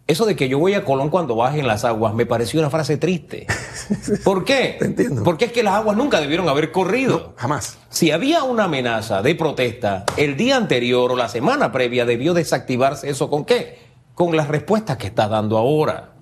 Eso 0.08 0.26
de 0.26 0.36
que 0.36 0.50
yo 0.50 0.58
voy 0.58 0.74
a 0.74 0.84
Colón 0.84 1.10
cuando 1.10 1.36
bajen 1.36 1.68
las 1.68 1.86
aguas 1.86 2.16
me 2.16 2.26
pareció 2.26 2.60
una 2.60 2.72
frase 2.72 2.98
triste. 2.98 3.46
¿Por 4.24 4.44
qué? 4.44 4.76
Te 4.80 4.86
entiendo. 4.86 5.24
Porque 5.24 5.46
es 5.46 5.52
que 5.52 5.62
las 5.62 5.76
aguas 5.76 5.96
nunca 5.98 6.20
debieron 6.20 6.50
haber 6.50 6.72
corrido. 6.72 7.34
Jamás. 7.38 7.78
Si 7.90 8.10
había 8.10 8.44
una 8.44 8.64
amenaza 8.64 9.22
de 9.22 9.36
protesta 9.36 10.06
el 10.18 10.36
día 10.36 10.58
anterior 10.58 11.12
o 11.12 11.16
la 11.16 11.30
semana 11.30 11.72
previa, 11.72 12.06
debió 12.06 12.34
desactivarse 12.34 13.08
eso 13.10 13.30
con 13.30 13.46
qué? 13.46 13.78
Con 14.16 14.36
las 14.36 14.48
respuestas 14.48 14.98
que 14.98 15.06
está 15.08 15.28
dando 15.28 15.58
ahora. 15.60 16.14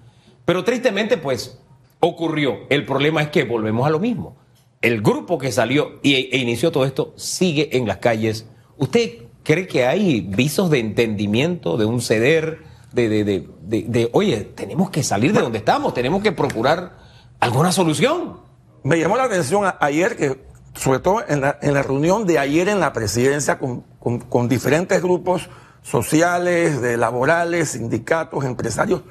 Pero 0.44 0.66
tristemente, 0.66 1.18
pues, 1.18 1.58
ocurrió. 2.02 2.58
El 2.70 2.86
problema 2.86 3.22
es 3.22 3.30
que 3.30 3.46
volvemos 3.46 3.88
a 3.88 3.90
lo 3.90 4.00
mismo. 4.00 4.36
El 4.82 5.02
grupo 5.02 5.38
que 5.38 5.52
salió 5.52 6.00
y, 6.04 6.16
e 6.16 6.38
inició 6.38 6.72
todo 6.72 6.86
esto 6.86 7.14
sigue 7.18 7.76
en 7.78 7.88
las 7.88 7.98
calles. 7.98 8.46
¿Usted 8.78 9.24
cree 9.44 9.66
que 9.68 9.86
hay 9.86 10.22
visos 10.22 10.70
de 10.70 10.80
entendimiento, 10.80 11.78
de 11.78 11.86
un 11.86 12.02
ceder, 12.02 12.60
de, 12.92 13.10
de, 13.10 13.24
de, 13.24 13.48
de- 13.88 14.10
oye, 14.14 14.38
tenemos 14.56 14.90
que 14.90 15.04
salir 15.04 15.34
de 15.34 15.42
donde 15.42 15.58
estamos, 15.60 15.94
tenemos 15.94 16.22
que 16.22 16.32
procurar 16.32 16.98
alguna 17.40 17.72
solución? 17.72 18.38
Me 18.84 19.00
llamó 19.00 19.18
la 19.18 19.24
atención 19.24 19.64
ayer 19.80 20.16
que, 20.16 20.42
sobre 20.76 21.00
todo 21.00 21.24
en 21.28 21.42
la, 21.42 21.58
reunión 21.84 22.26
de 22.28 22.38
ayer 22.40 22.70
en 22.70 22.80
la 22.80 22.94
presidencia 22.94 23.58
con, 23.58 23.84
con- 24.00 24.20
con 24.20 24.48
diferentes 24.48 25.02
grupos 25.02 25.50
sociales, 25.82 26.82
de 26.82 26.98
laborales, 26.98 27.70
sindicatos, 27.70 28.44
empresarios, 28.46 29.02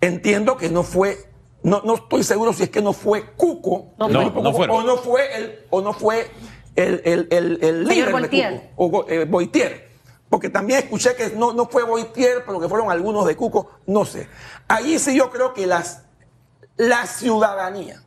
entiendo 0.00 0.56
que 0.56 0.70
no 0.70 0.82
fue, 0.82 1.18
no, 1.62 1.82
no 1.84 1.96
estoy 1.96 2.22
seguro 2.22 2.52
si 2.52 2.64
es 2.64 2.70
que 2.70 2.80
no 2.80 2.92
fue 2.92 3.32
Cuco, 3.36 3.94
No 3.98 4.08
No, 4.08 4.20
o 4.28 4.42
no 4.82 4.96
fue 4.96 5.36
el, 5.36 5.66
o 5.70 5.80
no 5.80 5.92
fue 5.92 6.30
el, 6.76 7.02
el, 7.04 7.28
el, 7.30 7.58
el 7.62 7.84
líder 7.84 8.30
de. 8.30 8.70
Cuco, 8.76 8.98
o 8.98 9.06
eh, 9.08 9.24
Boitier. 9.24 9.88
Porque 10.28 10.50
también 10.50 10.80
escuché 10.80 11.14
que 11.16 11.30
no, 11.30 11.52
no 11.52 11.66
fue 11.66 11.84
Boitier, 11.84 12.44
pero 12.44 12.60
que 12.60 12.68
fueron 12.68 12.90
algunos 12.90 13.26
de 13.26 13.34
Cuco, 13.34 13.70
no 13.86 14.04
sé. 14.04 14.28
Allí 14.68 14.98
sí 14.98 15.16
yo 15.16 15.30
creo 15.30 15.54
que 15.54 15.66
las, 15.66 16.04
la 16.76 17.06
ciudadanía, 17.06 18.02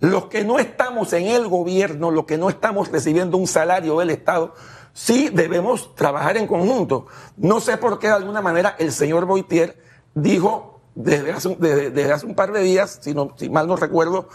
los 0.00 0.26
que 0.26 0.44
no 0.44 0.58
estamos 0.58 1.12
en 1.12 1.26
el 1.26 1.46
gobierno, 1.46 2.10
los 2.10 2.24
que 2.24 2.38
no 2.38 2.48
estamos 2.48 2.90
recibiendo 2.90 3.36
un 3.36 3.46
salario 3.46 3.98
del 3.98 4.10
Estado, 4.10 4.54
sí 4.94 5.28
debemos 5.28 5.94
trabajar 5.94 6.38
en 6.38 6.46
conjunto. 6.46 7.06
No 7.36 7.60
sé 7.60 7.76
por 7.76 7.98
qué 7.98 8.08
de 8.08 8.14
alguna 8.14 8.40
manera 8.40 8.74
el 8.78 8.90
señor 8.90 9.26
Boitier 9.26 9.78
dijo 10.14 10.77
desde 11.00 11.32
hace, 11.32 11.56
desde, 11.60 11.90
desde 11.90 12.12
hace 12.12 12.26
un 12.26 12.34
par 12.34 12.52
de 12.52 12.60
días, 12.62 12.98
si, 13.00 13.14
no, 13.14 13.32
si 13.36 13.48
mal 13.48 13.66
no 13.68 13.76
recuerdo, 13.76 14.28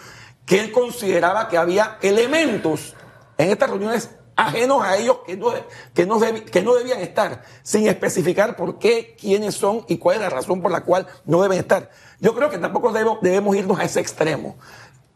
que 0.46 0.60
él 0.60 0.72
consideraba 0.72 1.48
que 1.50 1.58
había 1.58 1.98
elementos 2.02 2.96
en 3.38 3.50
estas 3.52 3.70
reuniones 3.70 4.10
ajenos 4.36 4.82
a 4.84 4.98
ellos 4.98 5.20
que 5.28 5.38
no, 5.38 5.54
que 5.94 6.06
no, 6.06 6.20
que 6.20 6.62
no 6.64 6.74
debían 6.76 7.02
estar, 7.02 7.44
sin 7.64 7.88
especificar 7.88 8.56
por 8.56 8.80
qué, 8.80 9.16
quiénes 9.20 9.56
son 9.56 9.86
y 9.88 9.98
cuál 9.98 10.16
es 10.16 10.22
la 10.24 10.30
razón 10.30 10.62
por 10.62 10.72
la 10.72 10.82
cual 10.84 11.06
no 11.26 11.42
deben 11.42 11.60
estar. 11.60 11.92
Yo 12.20 12.34
creo 12.34 12.50
que 12.50 12.58
tampoco 12.58 12.92
debo- 12.92 13.20
debemos 13.22 13.56
irnos 13.56 13.80
a 13.80 13.84
ese 13.84 14.00
extremo. 14.00 14.56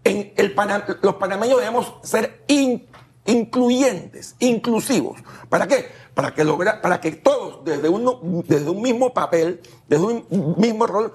En 0.04 0.34
el 0.36 0.54
pana- 0.54 0.86
los 1.02 1.16
panameños 1.16 1.58
debemos 1.60 1.94
ser 2.04 2.44
in- 2.48 2.88
incluyentes, 3.26 4.36
inclusivos. 4.40 5.20
¿Para 5.50 5.68
qué? 5.68 5.88
Para 6.14 6.34
que, 6.34 6.44
logra, 6.44 6.82
para 6.82 7.00
que 7.02 7.12
todos, 7.12 7.64
desde, 7.66 7.90
uno, 7.90 8.20
desde 8.48 8.70
un 8.70 8.82
mismo 8.82 9.14
papel, 9.14 9.62
desde 9.88 10.04
un 10.04 10.26
mismo 10.58 10.86
rol, 10.88 11.14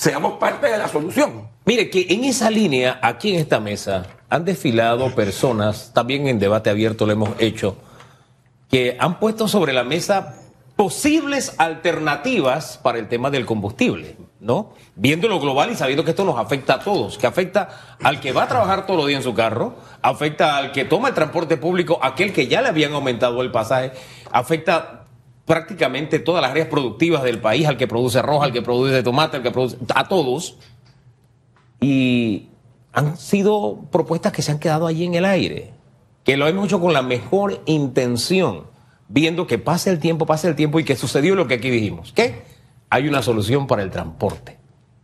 seamos 0.00 0.38
parte 0.38 0.66
de 0.66 0.78
la 0.78 0.88
solución. 0.88 1.46
Mire 1.66 1.90
que 1.90 2.06
en 2.08 2.24
esa 2.24 2.50
línea, 2.50 2.98
aquí 3.02 3.34
en 3.34 3.40
esta 3.40 3.60
mesa, 3.60 4.06
han 4.30 4.46
desfilado 4.46 5.14
personas, 5.14 5.92
también 5.92 6.26
en 6.26 6.38
debate 6.38 6.70
abierto 6.70 7.04
lo 7.04 7.12
hemos 7.12 7.28
hecho, 7.38 7.76
que 8.70 8.96
han 8.98 9.18
puesto 9.18 9.46
sobre 9.46 9.74
la 9.74 9.84
mesa 9.84 10.36
posibles 10.74 11.54
alternativas 11.58 12.80
para 12.82 12.98
el 12.98 13.08
tema 13.08 13.28
del 13.28 13.44
combustible, 13.44 14.16
¿no? 14.40 14.72
Viendo 14.94 15.28
lo 15.28 15.38
global 15.38 15.70
y 15.70 15.76
sabiendo 15.76 16.02
que 16.02 16.12
esto 16.12 16.24
nos 16.24 16.38
afecta 16.38 16.76
a 16.76 16.78
todos, 16.78 17.18
que 17.18 17.26
afecta 17.26 17.96
al 18.02 18.20
que 18.20 18.32
va 18.32 18.44
a 18.44 18.48
trabajar 18.48 18.86
todos 18.86 19.00
los 19.00 19.06
días 19.06 19.18
en 19.18 19.24
su 19.24 19.34
carro, 19.34 19.74
afecta 20.00 20.56
al 20.56 20.72
que 20.72 20.86
toma 20.86 21.08
el 21.08 21.14
transporte 21.14 21.58
público, 21.58 21.98
aquel 22.00 22.32
que 22.32 22.46
ya 22.46 22.62
le 22.62 22.68
habían 22.68 22.94
aumentado 22.94 23.42
el 23.42 23.50
pasaje, 23.50 23.92
afecta 24.32 24.99
prácticamente 25.50 26.20
todas 26.20 26.40
las 26.42 26.52
áreas 26.52 26.68
productivas 26.68 27.24
del 27.24 27.40
país, 27.40 27.66
al 27.66 27.76
que 27.76 27.88
produce 27.88 28.20
arroz, 28.20 28.44
al 28.44 28.52
que 28.52 28.62
produce 28.62 29.02
tomate, 29.02 29.38
al 29.38 29.42
que 29.42 29.50
produce, 29.50 29.78
a 29.92 30.06
todos. 30.06 30.58
Y 31.80 32.50
han 32.92 33.16
sido 33.16 33.80
propuestas 33.90 34.32
que 34.32 34.42
se 34.42 34.52
han 34.52 34.60
quedado 34.60 34.86
allí 34.86 35.04
en 35.04 35.16
el 35.16 35.24
aire, 35.24 35.72
que 36.22 36.36
lo 36.36 36.46
hemos 36.46 36.66
hecho 36.66 36.80
con 36.80 36.92
la 36.92 37.02
mejor 37.02 37.62
intención, 37.66 38.68
viendo 39.08 39.48
que 39.48 39.58
pase 39.58 39.90
el 39.90 39.98
tiempo, 39.98 40.24
pase 40.24 40.46
el 40.46 40.54
tiempo 40.54 40.78
y 40.78 40.84
que 40.84 40.94
sucedió 40.94 41.34
lo 41.34 41.48
que 41.48 41.54
aquí 41.54 41.68
dijimos, 41.68 42.12
que 42.12 42.44
hay 42.88 43.08
una 43.08 43.20
solución 43.20 43.66
para 43.66 43.82
el 43.82 43.90
transporte. 43.90 44.56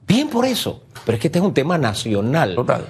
Bien 0.07 0.29
por 0.29 0.45
eso, 0.45 0.85
pero 1.05 1.17
es 1.17 1.23
que 1.23 1.27
este 1.27 1.41
es 1.41 1.45
un 1.45 1.55
tema 1.55 1.77
nacional. 1.77 2.55
Total. 2.55 2.87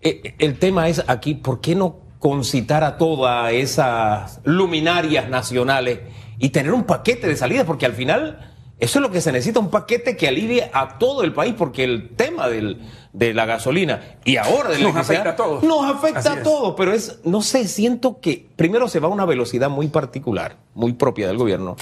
Eh, 0.00 0.34
El 0.40 0.58
tema 0.58 0.88
es 0.88 1.04
aquí, 1.06 1.34
¿por 1.34 1.60
qué 1.60 1.76
no 1.76 1.98
concitar 2.18 2.82
a 2.82 2.98
todas 2.98 3.52
esas 3.52 4.40
luminarias 4.42 5.28
nacionales 5.28 6.00
y 6.38 6.50
tener 6.50 6.72
un 6.72 6.84
paquete 6.84 7.26
de 7.26 7.36
salida? 7.36 7.64
Porque 7.64 7.86
al 7.86 7.92
final 7.94 8.52
eso 8.78 8.98
es 8.98 9.02
lo 9.02 9.10
que 9.10 9.20
se 9.20 9.32
necesita, 9.32 9.58
un 9.60 9.70
paquete 9.70 10.16
que 10.16 10.28
alivie 10.28 10.70
a 10.72 10.98
todo 10.98 11.22
el 11.24 11.32
país, 11.32 11.54
porque 11.58 11.82
el 11.84 12.10
tema 12.14 12.48
del- 12.48 12.80
de 13.12 13.34
la 13.34 13.44
gasolina 13.46 14.18
y 14.24 14.36
ahora 14.36 14.68
de 14.70 14.78
la 14.78 14.84
Nos 14.88 14.96
afecta 14.96 15.30
a 15.30 15.36
todos. 15.36 15.64
Nos 15.64 15.84
afecta 15.84 16.20
Así 16.20 16.28
a 16.28 16.34
es. 16.34 16.42
todos, 16.44 16.74
pero 16.76 16.92
es, 16.92 17.18
no 17.24 17.42
sé, 17.42 17.66
siento 17.66 18.20
que 18.20 18.46
primero 18.54 18.86
se 18.86 19.00
va 19.00 19.08
a 19.08 19.10
una 19.10 19.24
velocidad 19.24 19.68
muy 19.70 19.88
particular, 19.88 20.56
muy 20.74 20.92
propia 20.92 21.26
del 21.26 21.36
gobierno, 21.38 21.76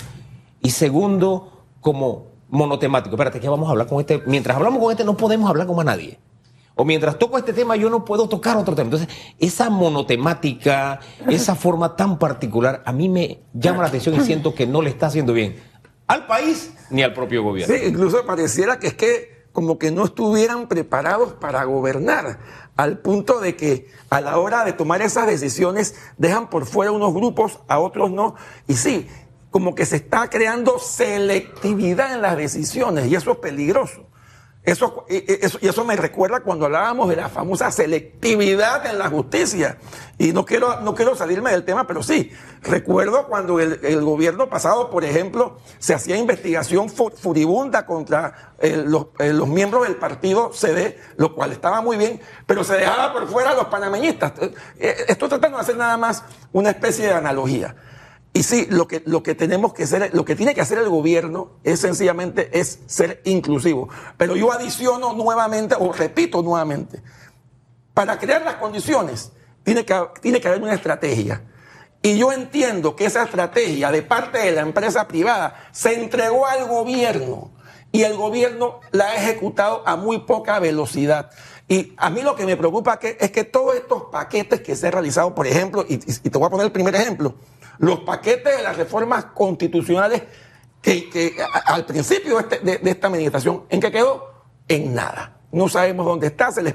y 0.62 0.70
segundo, 0.70 1.64
como 1.80 2.28
monotemático. 2.48 3.14
Espérate, 3.16 3.40
que 3.40 3.48
vamos 3.48 3.68
a 3.68 3.72
hablar 3.72 3.86
con 3.88 4.00
este. 4.00 4.22
Mientras 4.24 4.56
hablamos 4.56 4.80
con 4.80 4.90
este, 4.90 5.04
no 5.04 5.16
podemos 5.16 5.50
hablar 5.50 5.66
con 5.66 5.76
más 5.76 5.84
nadie. 5.84 6.18
O 6.76 6.84
mientras 6.84 7.18
toco 7.18 7.38
este 7.38 7.52
tema, 7.52 7.74
yo 7.74 7.90
no 7.90 8.04
puedo 8.04 8.28
tocar 8.28 8.56
otro 8.56 8.74
tema. 8.74 8.86
Entonces, 8.86 9.08
esa 9.38 9.70
monotemática, 9.70 11.00
esa 11.28 11.54
forma 11.54 11.96
tan 11.96 12.18
particular, 12.18 12.82
a 12.84 12.92
mí 12.92 13.08
me 13.08 13.40
llama 13.54 13.82
la 13.82 13.88
atención 13.88 14.14
y 14.14 14.20
siento 14.20 14.54
que 14.54 14.66
no 14.66 14.82
le 14.82 14.90
está 14.90 15.06
haciendo 15.06 15.32
bien 15.32 15.56
al 16.06 16.26
país 16.26 16.72
ni 16.90 17.02
al 17.02 17.12
propio 17.12 17.42
gobierno. 17.42 17.74
Sí, 17.74 17.82
incluso 17.86 18.24
pareciera 18.24 18.78
que 18.78 18.88
es 18.88 18.94
que 18.94 19.46
como 19.52 19.78
que 19.78 19.90
no 19.90 20.04
estuvieran 20.04 20.68
preparados 20.68 21.32
para 21.32 21.64
gobernar, 21.64 22.40
al 22.76 22.98
punto 22.98 23.40
de 23.40 23.56
que 23.56 23.88
a 24.10 24.20
la 24.20 24.38
hora 24.38 24.66
de 24.66 24.74
tomar 24.74 25.00
esas 25.00 25.26
decisiones 25.26 25.94
dejan 26.18 26.50
por 26.50 26.66
fuera 26.66 26.92
unos 26.92 27.14
grupos, 27.14 27.60
a 27.66 27.78
otros 27.78 28.10
no. 28.10 28.34
Y 28.68 28.74
sí, 28.74 29.08
como 29.50 29.74
que 29.74 29.86
se 29.86 29.96
está 29.96 30.28
creando 30.28 30.78
selectividad 30.78 32.12
en 32.14 32.20
las 32.20 32.36
decisiones 32.36 33.06
y 33.06 33.14
eso 33.14 33.32
es 33.32 33.38
peligroso. 33.38 34.06
Eso, 34.66 35.06
y- 35.08 35.18
y 35.32 35.38
eso, 35.42 35.58
y 35.62 35.68
eso 35.68 35.84
me 35.84 35.94
recuerda 35.96 36.40
cuando 36.40 36.66
hablábamos 36.66 37.08
de 37.08 37.14
la 37.16 37.28
famosa 37.28 37.70
selectividad 37.70 38.84
en 38.86 38.98
la 38.98 39.08
justicia. 39.08 39.78
Y 40.18 40.32
no 40.32 40.44
quiero, 40.44 40.80
no 40.80 40.94
quiero 40.94 41.14
salirme 41.14 41.52
del 41.52 41.64
tema, 41.64 41.86
pero 41.86 42.02
sí, 42.02 42.32
recuerdo 42.62 43.28
cuando 43.28 43.60
el, 43.60 44.00
gobierno 44.02 44.48
pasado, 44.48 44.90
por 44.90 45.04
ejemplo, 45.04 45.58
se 45.78 45.94
hacía 45.94 46.16
investigación 46.16 46.88
fu- 46.90 47.10
furibunda 47.10 47.86
contra 47.86 48.54
eh, 48.58 48.82
los, 48.86 49.06
eh, 49.20 49.32
los 49.32 49.46
miembros 49.46 49.84
del 49.84 49.96
partido 49.96 50.50
CD, 50.52 50.98
lo 51.16 51.34
cual 51.34 51.52
estaba 51.52 51.80
muy 51.80 51.96
bien, 51.96 52.20
pero 52.46 52.64
se 52.64 52.74
dejaba 52.74 53.12
por 53.12 53.28
fuera 53.28 53.50
a 53.50 53.54
los 53.54 53.66
panameñistas. 53.66 54.32
Eh, 54.78 54.96
estoy 55.08 55.28
tratando 55.28 55.58
de 55.58 55.62
hacer 55.62 55.76
nada 55.76 55.96
más 55.96 56.24
una 56.52 56.70
especie 56.70 57.06
de 57.06 57.12
analogía. 57.12 57.76
Y 58.36 58.42
sí, 58.42 58.66
lo 58.68 58.86
que, 58.86 59.02
lo 59.06 59.22
que 59.22 59.34
tenemos 59.34 59.72
que 59.72 59.84
hacer, 59.84 60.10
lo 60.12 60.26
que 60.26 60.36
tiene 60.36 60.54
que 60.54 60.60
hacer 60.60 60.76
el 60.76 60.90
gobierno 60.90 61.52
es 61.64 61.80
sencillamente 61.80 62.50
es 62.52 62.80
ser 62.84 63.22
inclusivo. 63.24 63.88
Pero 64.18 64.36
yo 64.36 64.52
adiciono 64.52 65.14
nuevamente, 65.14 65.74
o 65.78 65.90
repito 65.90 66.42
nuevamente, 66.42 67.00
para 67.94 68.18
crear 68.18 68.42
las 68.42 68.56
condiciones 68.56 69.32
tiene 69.62 69.86
que, 69.86 69.98
tiene 70.20 70.38
que 70.38 70.48
haber 70.48 70.60
una 70.60 70.74
estrategia. 70.74 71.44
Y 72.02 72.18
yo 72.18 72.30
entiendo 72.30 72.94
que 72.94 73.06
esa 73.06 73.22
estrategia 73.22 73.90
de 73.90 74.02
parte 74.02 74.36
de 74.36 74.52
la 74.52 74.60
empresa 74.60 75.08
privada 75.08 75.70
se 75.72 75.94
entregó 75.94 76.46
al 76.46 76.68
gobierno 76.68 77.52
y 77.90 78.02
el 78.02 78.18
gobierno 78.18 78.80
la 78.90 79.06
ha 79.06 79.14
ejecutado 79.14 79.82
a 79.86 79.96
muy 79.96 80.18
poca 80.18 80.58
velocidad. 80.58 81.30
Y 81.68 81.94
a 81.96 82.10
mí 82.10 82.20
lo 82.20 82.36
que 82.36 82.44
me 82.44 82.56
preocupa 82.58 83.00
es 83.00 83.30
que 83.30 83.44
todos 83.44 83.76
estos 83.76 84.04
paquetes 84.12 84.60
que 84.60 84.76
se 84.76 84.88
han 84.88 84.92
realizado, 84.92 85.34
por 85.34 85.46
ejemplo, 85.46 85.86
y, 85.88 85.96
te 85.96 86.38
voy 86.38 86.46
a 86.46 86.50
poner 86.50 86.66
el 86.66 86.72
primer 86.72 86.94
ejemplo, 86.94 87.34
los 87.78 88.00
paquetes 88.00 88.56
de 88.56 88.62
las 88.62 88.76
reformas 88.76 89.26
constitucionales 89.26 90.22
que, 90.82 91.36
al 91.66 91.84
principio 91.84 92.38
este, 92.38 92.60
de, 92.60 92.90
esta 92.90 93.08
administración, 93.08 93.64
¿en 93.68 93.80
qué 93.80 93.90
quedó? 93.90 94.44
En 94.68 94.94
nada. 94.94 95.40
No 95.50 95.68
sabemos 95.68 96.06
dónde 96.06 96.28
está, 96.28 96.52
se, 96.52 96.62
le 96.62 96.74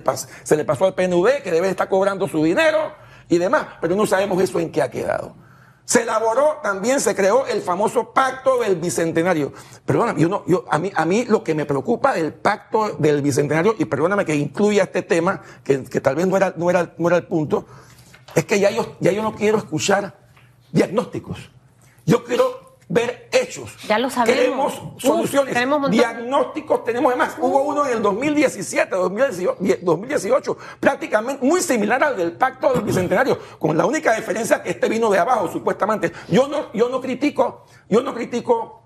pasó 0.66 0.86
al 0.86 0.96
PNV 0.96 1.44
que 1.44 1.52
debe 1.52 1.70
estar 1.70 1.88
cobrando 1.88 2.28
su 2.28 2.44
dinero 2.44 2.94
y 3.30 3.38
demás, 3.38 3.68
pero 3.80 3.96
no 3.96 4.06
sabemos 4.06 4.42
eso 4.42 4.60
en 4.60 4.72
qué 4.72 4.82
ha 4.82 4.90
quedado. 4.90 5.36
Se 5.86 6.04
elaboró, 6.04 6.60
también 6.64 7.02
se 7.02 7.16
creó 7.16 7.46
el 7.48 7.62
famoso 7.62 8.14
pacto 8.14 8.60
del 8.60 8.76
bicentenario. 8.78 9.52
Perdóname, 9.86 10.22
yo 10.22 10.44
yo, 10.48 10.66
a, 10.70 10.78
mí, 10.78 10.92
a 10.96 11.06
mí 11.06 11.26
lo 11.26 11.44
que 11.44 11.54
me 11.54 11.66
preocupa 11.66 12.14
del 12.14 12.34
pacto 12.34 12.96
del 12.98 13.22
bicentenario, 13.22 13.76
y 13.78 13.86
perdóname 13.86 14.26
que 14.26 14.36
incluya 14.36 14.84
este 14.84 15.02
tema, 15.02 15.42
que, 15.64 15.78
tal 15.80 16.16
vez 16.16 16.28
no 16.28 16.38
era, 16.38 16.54
no, 16.56 16.70
era, 16.70 16.94
no 16.98 17.08
era 17.08 17.18
el 17.18 17.28
punto, 17.28 17.66
es 18.36 18.46
que 18.46 18.60
ya 18.60 18.72
yo, 18.72 18.96
ya 19.00 19.12
yo 19.12 19.22
no 19.22 19.36
quiero 19.36 19.58
escuchar 19.58 20.21
diagnósticos. 20.72 21.38
Yo 22.06 22.24
quiero 22.24 22.72
ver 22.92 23.30
hechos. 23.32 23.72
Ya 23.88 23.98
lo 23.98 24.10
sabemos. 24.10 24.38
Queremos 24.38 24.74
soluciones. 24.98 25.56
diagnósticos 25.92 26.84
tenemos. 26.84 27.12
Además, 27.12 27.38
hubo 27.40 27.64
uno 27.64 27.86
en 27.86 27.94
el 27.98 28.02
2017, 28.02 28.96
2018, 28.96 30.58
prácticamente 30.80 31.46
muy 31.46 31.62
similar 31.62 32.04
al 32.04 32.18
del 32.18 32.34
Pacto 32.34 32.74
del 32.74 32.82
Bicentenario, 32.82 33.40
con 33.60 33.78
la 33.78 33.86
única 33.86 34.14
diferencia 34.14 34.62
que 34.62 34.72
este 34.72 34.90
vino 34.90 35.10
de 35.10 35.20
abajo, 35.20 35.50
supuestamente. 35.50 36.12
Yo 36.28 36.50
no, 36.50 36.72
yo 36.74 36.90
no 36.90 37.00
critico, 37.00 37.66
yo 37.90 38.02
no 38.02 38.14
critico 38.14 38.84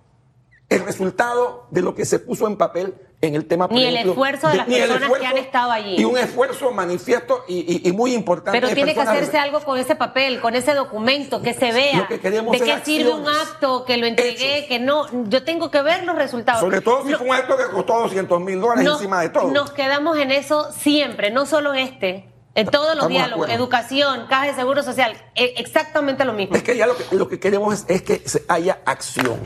el 0.70 0.86
resultado 0.86 1.68
de 1.72 1.82
lo 1.82 1.96
que 1.96 2.06
se 2.06 2.20
puso 2.20 2.48
en 2.48 2.58
papel 2.58 2.94
en 3.28 3.36
el 3.36 3.46
tema 3.46 3.68
Ni 3.72 3.86
el 3.86 3.98
esfuerzo 3.98 4.50
de, 4.50 4.58
las 4.58 4.68
personas 4.68 5.10
que 5.20 5.26
han 5.26 5.38
estado 5.38 5.72
allí. 5.72 5.96
Y 5.98 6.06
un 6.06 6.18
esfuerzo 6.18 6.72
manifiesto 6.72 7.44
y, 7.48 7.92
muy 7.94 8.14
importante. 8.14 8.60
Pero 8.60 8.74
tiene 8.74 8.94
que 8.94 9.02
hacerse 9.02 9.38
algo 9.38 9.62
con 9.62 9.78
ese 9.78 9.96
papel, 9.96 10.42
con 10.42 10.56
ese 10.56 10.74
documento, 10.74 11.42
que 11.42 11.54
se 11.54 11.72
vea. 11.72 12.08
de 12.10 12.20
qué 12.20 12.80
sirve 12.84 13.14
un 13.14 13.28
acto, 13.28 13.86
que 13.86 13.98
lo 13.98 14.06
entregué, 14.06 14.66
que 14.68 14.80
no. 14.80 15.08
Yo 15.30 15.44
tengo 15.44 15.72
que 15.72 15.82
ver 15.82 16.04
los 16.04 16.16
resultados. 16.16 16.62
Sobre 16.62 16.82
todo 16.82 17.06
si 17.06 17.14
fue 17.14 17.28
un 17.28 17.36
acto 17.36 17.58
que 17.58 17.66
costó 17.66 18.00
200 18.00 18.42
mil 18.42 18.60
dólares 18.60 18.88
encima 18.88 19.22
de 19.22 19.30
todo. 19.30 19.52
Nos 19.52 19.72
quedamos 19.72 20.18
en 20.18 20.32
eso 20.32 20.72
siempre, 20.72 21.32
no 21.32 21.46
solo 21.46 21.74
en 21.74 21.80
este. 21.80 22.30
En 22.56 22.68
todos 22.68 22.96
los 22.96 23.10
diálogos, 23.10 23.50
educación, 23.50 24.28
caja 24.30 24.48
de 24.48 24.56
seguro 24.56 24.82
social, 24.82 25.18
e, 25.36 25.56
exactamente 25.58 26.24
lo 26.24 26.32
mismo. 26.32 26.56
Es 26.56 26.64
que 26.64 26.78
ya 26.78 26.88
lo 26.88 26.96
que, 26.96 27.04
lo 27.14 27.28
que 27.28 27.38
queremos 27.38 27.74
es, 27.74 27.86
es 27.90 28.02
que 28.02 28.24
haya 28.48 28.80
acción. 28.86 29.42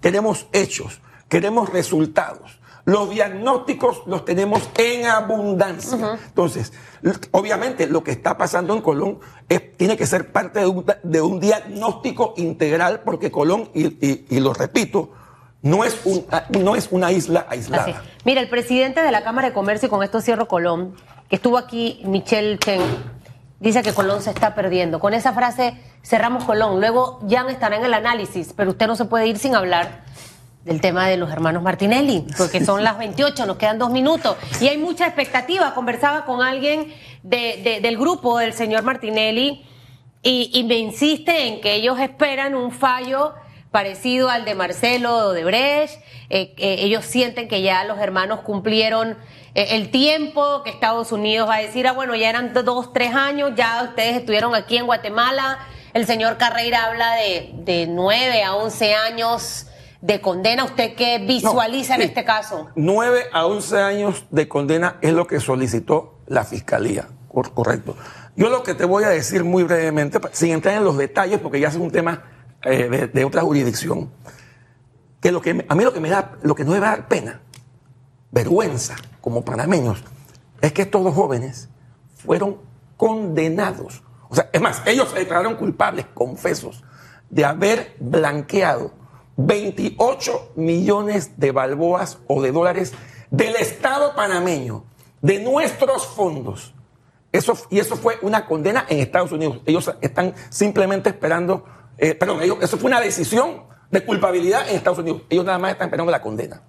Queremos 0.00 0.46
hechos, 0.52 1.00
queremos 1.28 1.70
resultados. 1.70 2.61
Los 2.84 3.10
diagnósticos 3.10 4.02
los 4.06 4.24
tenemos 4.24 4.68
en 4.76 5.06
abundancia. 5.06 6.18
Entonces, 6.26 6.72
obviamente 7.30 7.86
lo 7.86 8.02
que 8.02 8.10
está 8.10 8.36
pasando 8.36 8.74
en 8.74 8.80
Colón 8.80 9.20
tiene 9.76 9.96
que 9.96 10.06
ser 10.06 10.32
parte 10.32 10.60
de 11.02 11.20
un, 11.20 11.40
diagnóstico 11.40 12.34
integral 12.36 13.00
porque 13.04 13.30
Colón, 13.30 13.70
y, 13.72 14.40
lo 14.40 14.52
repito, 14.52 15.10
no 15.62 15.84
es, 15.84 16.00
un, 16.04 16.26
no 16.58 16.74
es 16.74 16.88
una 16.90 17.12
isla 17.12 17.46
aislada. 17.48 18.02
Mira, 18.24 18.40
el 18.40 18.48
presidente 18.48 19.00
de 19.00 19.12
la 19.12 19.22
Cámara 19.22 19.48
de 19.48 19.54
Comercio, 19.54 19.86
y 19.86 19.90
con 19.90 20.02
esto 20.02 20.20
cierro 20.20 20.48
Colón, 20.48 20.96
que 21.28 21.36
estuvo 21.36 21.58
aquí, 21.58 22.02
Michelle 22.04 22.58
Chen, 22.58 22.80
dice 23.60 23.82
que 23.84 23.92
Colón 23.92 24.22
se 24.22 24.30
está 24.30 24.56
perdiendo. 24.56 24.98
Con 24.98 25.14
esa 25.14 25.32
frase 25.32 25.74
cerramos 26.02 26.42
Colón. 26.44 26.80
Luego 26.80 27.20
ya 27.22 27.42
estará 27.48 27.76
en 27.76 27.84
el 27.84 27.94
análisis, 27.94 28.52
pero 28.56 28.70
usted 28.72 28.88
no 28.88 28.96
se 28.96 29.04
puede 29.04 29.28
ir 29.28 29.38
sin 29.38 29.54
hablar 29.54 30.02
del 30.64 30.80
tema 30.80 31.08
de 31.08 31.16
los 31.16 31.30
hermanos 31.30 31.62
Martinelli, 31.62 32.24
porque 32.38 32.64
son 32.64 32.84
las 32.84 32.98
28, 32.98 33.46
nos 33.46 33.56
quedan 33.56 33.78
dos 33.78 33.90
minutos 33.90 34.36
y 34.60 34.68
hay 34.68 34.78
mucha 34.78 35.06
expectativa. 35.06 35.74
Conversaba 35.74 36.24
con 36.24 36.42
alguien 36.42 36.92
del 37.22 37.98
grupo 37.98 38.38
del 38.38 38.52
señor 38.52 38.82
Martinelli 38.82 39.64
y, 40.22 40.64
me 40.68 40.76
insiste 40.76 41.48
en 41.48 41.60
que 41.60 41.74
ellos 41.74 41.98
esperan 41.98 42.54
un 42.54 42.70
fallo 42.70 43.34
parecido 43.72 44.28
al 44.28 44.44
de 44.44 44.54
Marcelo 44.54 45.32
de 45.32 45.44
Brecht. 45.44 45.94
Eh, 46.30 46.54
eh, 46.56 46.76
ellos 46.80 47.04
sienten 47.04 47.48
que 47.48 47.62
ya 47.62 47.84
los 47.84 47.98
hermanos 47.98 48.40
cumplieron 48.40 49.16
eh, 49.54 49.68
el 49.70 49.90
tiempo, 49.90 50.62
que 50.62 50.70
Estados 50.70 51.10
Unidos 51.10 51.48
va 51.48 51.56
a 51.56 51.62
decir, 51.62 51.88
ah, 51.88 51.92
bueno, 51.92 52.14
ya 52.14 52.28
eran 52.28 52.52
dos, 52.52 52.92
tres 52.92 53.14
años, 53.14 53.52
ya 53.56 53.82
ustedes 53.82 54.16
estuvieron 54.16 54.54
aquí 54.54 54.76
en 54.76 54.86
Guatemala. 54.86 55.58
El 55.92 56.06
señor 56.06 56.36
Carreira 56.36 56.84
habla 56.84 57.14
de, 57.16 57.50
de 57.54 57.86
nueve 57.88 58.44
a 58.44 58.54
once 58.54 58.94
años 58.94 59.66
de 60.02 60.20
condena. 60.20 60.64
¿Usted 60.64 60.94
qué 60.94 61.18
visualiza 61.18 61.94
en 61.94 62.02
este 62.02 62.24
caso? 62.24 62.68
9 62.74 63.24
a 63.32 63.46
11 63.46 63.78
años 63.78 64.26
de 64.30 64.48
condena 64.48 64.98
es 65.00 65.14
lo 65.14 65.26
que 65.26 65.40
solicitó 65.40 66.18
la 66.26 66.44
fiscalía. 66.44 67.08
Correcto. 67.28 67.96
Yo 68.36 68.50
lo 68.50 68.62
que 68.62 68.74
te 68.74 68.84
voy 68.84 69.04
a 69.04 69.08
decir 69.08 69.42
muy 69.42 69.62
brevemente, 69.62 70.20
sin 70.32 70.50
entrar 70.50 70.74
en 70.74 70.84
los 70.84 70.98
detalles, 70.98 71.40
porque 71.40 71.60
ya 71.60 71.68
es 71.68 71.76
un 71.76 71.90
tema 71.90 72.24
eh, 72.62 73.10
de, 73.10 73.24
otra 73.24 73.40
jurisdicción, 73.40 74.10
que, 75.20 75.32
lo 75.32 75.40
que 75.40 75.64
a 75.66 75.74
mí 75.74 75.84
lo 75.84 75.94
que 75.94 76.00
me 76.00 76.10
da, 76.10 76.32
lo 76.42 76.54
que 76.54 76.64
no 76.64 76.72
me 76.72 76.80
va 76.80 76.88
a 76.88 76.96
dar 76.96 77.08
pena, 77.08 77.40
vergüenza 78.30 78.96
como 79.22 79.44
panameños, 79.44 80.02
es 80.60 80.72
que 80.72 80.82
estos 80.82 81.02
dos 81.04 81.14
jóvenes 81.14 81.70
fueron 82.16 82.58
condenados. 82.96 84.02
O 84.28 84.34
sea, 84.34 84.50
es 84.52 84.60
más, 84.60 84.82
ellos 84.86 85.10
se 85.10 85.20
declararon 85.20 85.56
culpables, 85.56 86.06
confesos, 86.12 86.84
de 87.30 87.44
haber 87.44 87.96
blanqueado 87.98 88.92
28 89.46 90.52
millones 90.56 91.38
de 91.38 91.52
balboas 91.52 92.18
o 92.26 92.42
de 92.42 92.52
dólares 92.52 92.92
del 93.30 93.56
Estado 93.56 94.14
panameño, 94.14 94.84
de 95.20 95.40
nuestros 95.40 96.06
fondos. 96.06 96.74
Eso, 97.32 97.56
y 97.70 97.78
eso 97.78 97.96
fue 97.96 98.18
una 98.22 98.46
condena 98.46 98.84
en 98.88 99.00
Estados 99.00 99.32
Unidos. 99.32 99.60
Ellos 99.64 99.90
están 100.00 100.34
simplemente 100.50 101.08
esperando, 101.08 101.64
eh, 101.96 102.14
perdón, 102.14 102.40
eso 102.60 102.76
fue 102.76 102.88
una 102.88 103.00
decisión 103.00 103.62
de 103.90 104.04
culpabilidad 104.04 104.68
en 104.68 104.76
Estados 104.76 104.98
Unidos. 104.98 105.22
Ellos 105.30 105.44
nada 105.44 105.58
más 105.58 105.72
están 105.72 105.88
esperando 105.88 106.10
la 106.10 106.20
condena. 106.20 106.62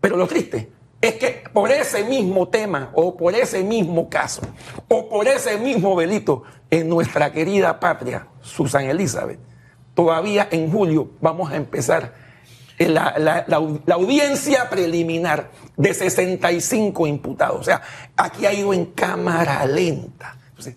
Pero 0.00 0.16
lo 0.16 0.26
triste 0.26 0.70
es 1.00 1.14
que 1.14 1.44
por 1.52 1.70
ese 1.70 2.04
mismo 2.04 2.48
tema 2.48 2.90
o 2.94 3.16
por 3.16 3.34
ese 3.34 3.62
mismo 3.62 4.08
caso 4.08 4.42
o 4.88 5.08
por 5.08 5.26
ese 5.26 5.58
mismo 5.58 5.98
delito 5.98 6.44
en 6.70 6.88
nuestra 6.88 7.32
querida 7.32 7.80
patria, 7.80 8.28
Susan 8.40 8.84
Elizabeth, 8.84 9.38
todavía 9.94 10.48
en 10.50 10.70
julio 10.70 11.10
vamos 11.20 11.50
a 11.52 11.56
empezar 11.56 12.14
la, 12.88 13.46
audiencia 13.92 14.68
preliminar 14.70 15.50
de 15.76 15.94
65 15.94 17.06
imputados. 17.06 17.60
O 17.60 17.64
sea, 17.64 17.82
aquí 18.16 18.46
ha 18.46 18.52
ido 18.52 18.72
en 18.72 18.86
cámara 18.86 19.64
lenta. 19.66 20.36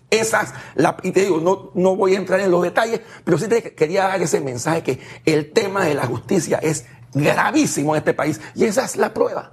esas, 0.09 0.53
la, 0.75 0.97
y 1.03 1.11
te 1.11 1.21
digo, 1.21 1.39
no, 1.39 1.71
no 1.73 1.95
voy 1.95 2.15
a 2.15 2.17
entrar 2.17 2.39
en 2.39 2.51
los 2.51 2.61
detalles, 2.63 3.01
pero 3.23 3.37
sí 3.37 3.47
te 3.47 3.75
quería 3.75 4.07
dar 4.07 4.21
ese 4.21 4.41
mensaje 4.41 4.83
que 4.83 4.99
el 5.25 5.51
tema 5.51 5.85
de 5.85 5.93
la 5.93 6.05
justicia 6.05 6.59
es 6.61 6.85
gravísimo 7.13 7.95
en 7.95 7.99
este 7.99 8.13
país 8.13 8.41
y 8.55 8.65
esa 8.65 8.85
es 8.85 8.95
la 8.95 9.13
prueba. 9.13 9.51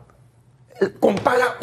Compara 0.98 1.58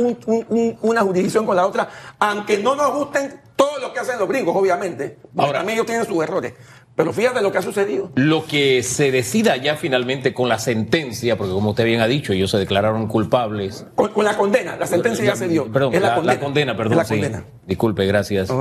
una 0.82 1.02
jurisdicción 1.02 1.46
con 1.46 1.56
la 1.56 1.68
otra, 1.68 1.90
aunque 2.20 2.58
no 2.60 2.76
nos 2.76 2.94
gusten 2.94 3.42
todo 3.58 3.78
lo 3.80 3.92
que 3.92 4.00
hacen 4.00 4.18
los 4.18 4.30
gringos, 4.30 4.56
obviamente. 4.56 5.18
Ahora, 5.36 5.60
también 5.60 5.78
ellos 5.78 5.86
tienen 5.86 6.06
sus 6.06 6.24
errores. 6.24 6.54
Pero 7.00 7.14
fíjate 7.14 7.42
lo 7.42 7.50
que 7.50 7.60
ha 7.60 7.62
sucedido. 7.62 8.12
Lo 8.16 8.46
que 8.46 8.84
se 8.84 9.10
decida 9.10 9.56
ya 9.56 9.78
finalmente 9.78 10.34
con 10.34 10.50
la 10.50 10.60
sentencia, 10.60 11.38
porque 11.38 11.54
como 11.54 11.70
usted 11.70 11.86
bien 11.86 12.02
ha 12.02 12.08
dicho, 12.08 12.34
ellos 12.34 12.52
se 12.52 12.58
declararon 12.58 13.08
culpables. 13.08 13.86
Con, 13.96 14.26
la 14.26 14.36
condena, 14.36 14.76
la 14.76 14.86
sentencia 14.86 15.24
ya, 15.24 15.36
se 15.38 15.48
dio. 15.48 15.72
Perdón, 15.72 15.94
la, 15.94 16.38
condena. 16.42 16.76
perdón. 16.76 16.98
La 16.98 17.06
condena. 17.06 17.46
Disculpe, 17.66 18.06
gracias. 18.06 18.52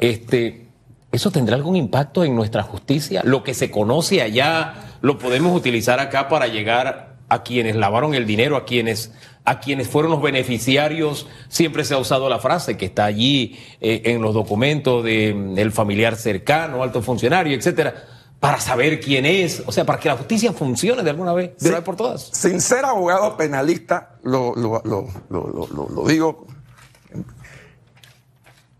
Este, 0.00 0.66
¿Eso 1.12 1.30
tendrá 1.30 1.54
algún 1.54 1.76
impacto 1.76 2.24
en 2.24 2.34
nuestra 2.34 2.64
justicia? 2.64 3.22
Lo 3.24 3.44
que 3.44 3.54
se 3.54 3.70
conoce 3.70 4.22
allá, 4.22 4.74
lo 5.00 5.16
podemos 5.16 5.56
utilizar 5.56 6.00
acá 6.00 6.28
para 6.28 6.48
llegar 6.48 7.13
a 7.28 7.42
quienes 7.42 7.76
lavaron 7.76 8.14
el 8.14 8.26
dinero, 8.26 8.56
a 8.56 8.64
quienes 8.64 9.12
a 9.46 9.60
quienes 9.60 9.88
fueron 9.88 10.10
los 10.10 10.22
beneficiarios, 10.22 11.26
siempre 11.48 11.84
se 11.84 11.92
ha 11.92 11.98
usado 11.98 12.30
la 12.30 12.38
frase 12.38 12.78
que 12.78 12.86
está 12.86 13.04
allí 13.04 13.58
eh, 13.80 14.00
en 14.06 14.22
los 14.22 14.32
documentos 14.32 15.04
del 15.04 15.70
familiar 15.70 16.16
cercano, 16.16 16.82
alto 16.82 17.02
funcionario, 17.02 17.54
etcétera, 17.54 18.06
para 18.40 18.58
saber 18.58 19.00
quién 19.00 19.26
es, 19.26 19.62
o 19.66 19.72
sea, 19.72 19.84
para 19.84 20.00
que 20.00 20.08
la 20.08 20.16
justicia 20.16 20.52
funcione 20.54 21.02
de 21.02 21.10
alguna 21.10 21.34
vez, 21.34 21.58
de 21.58 21.68
una 21.68 21.78
vez 21.78 21.84
por 21.84 21.96
todas. 21.96 22.30
Sin 22.32 22.60
ser 22.60 22.86
abogado 22.86 23.36
penalista, 23.36 24.16
lo, 24.22 24.54
lo 24.56 26.04
digo, 26.06 26.46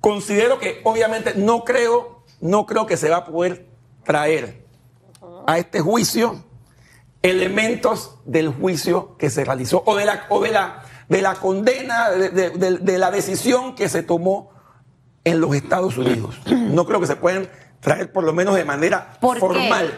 considero 0.00 0.59
que 0.59 0.80
obviamente 0.85 1.35
no 1.37 1.64
creo, 1.64 2.24
no 2.40 2.64
creo 2.64 2.87
que 2.87 2.96
se 2.96 3.11
va 3.11 3.18
a 3.18 3.24
poder 3.26 3.66
traer 4.02 4.64
a 5.46 5.59
este 5.59 5.80
juicio 5.80 6.42
elementos 7.24 8.18
del 8.26 8.48
juicio 8.50 9.16
que 9.16 9.30
se 9.30 9.44
realizó 9.44 9.82
o 9.87 9.96
de 9.96 10.04
la, 10.04 10.26
o 10.28 10.42
de 10.42 10.50
la, 10.52 10.82
de 11.08 11.22
la 11.22 11.34
condena, 11.34 12.10
de, 12.10 12.28
de- 12.30 12.78
de 12.78 12.98
la 12.98 13.10
decisión 13.10 13.74
que 13.74 13.88
se 13.88 14.02
tomó 14.02 14.50
en 15.24 15.40
los 15.40 15.54
Estados 15.56 15.96
Unidos. 15.96 16.38
No 16.46 16.84
creo 16.84 17.00
que 17.00 17.06
se 17.06 17.16
pueden 17.16 17.48
traer 17.80 18.12
por 18.12 18.24
lo 18.24 18.34
menos 18.34 18.54
de 18.54 18.64
manera 18.66 19.16
¿Por 19.20 19.34
qué? 19.37 19.40
formal. 19.40 19.94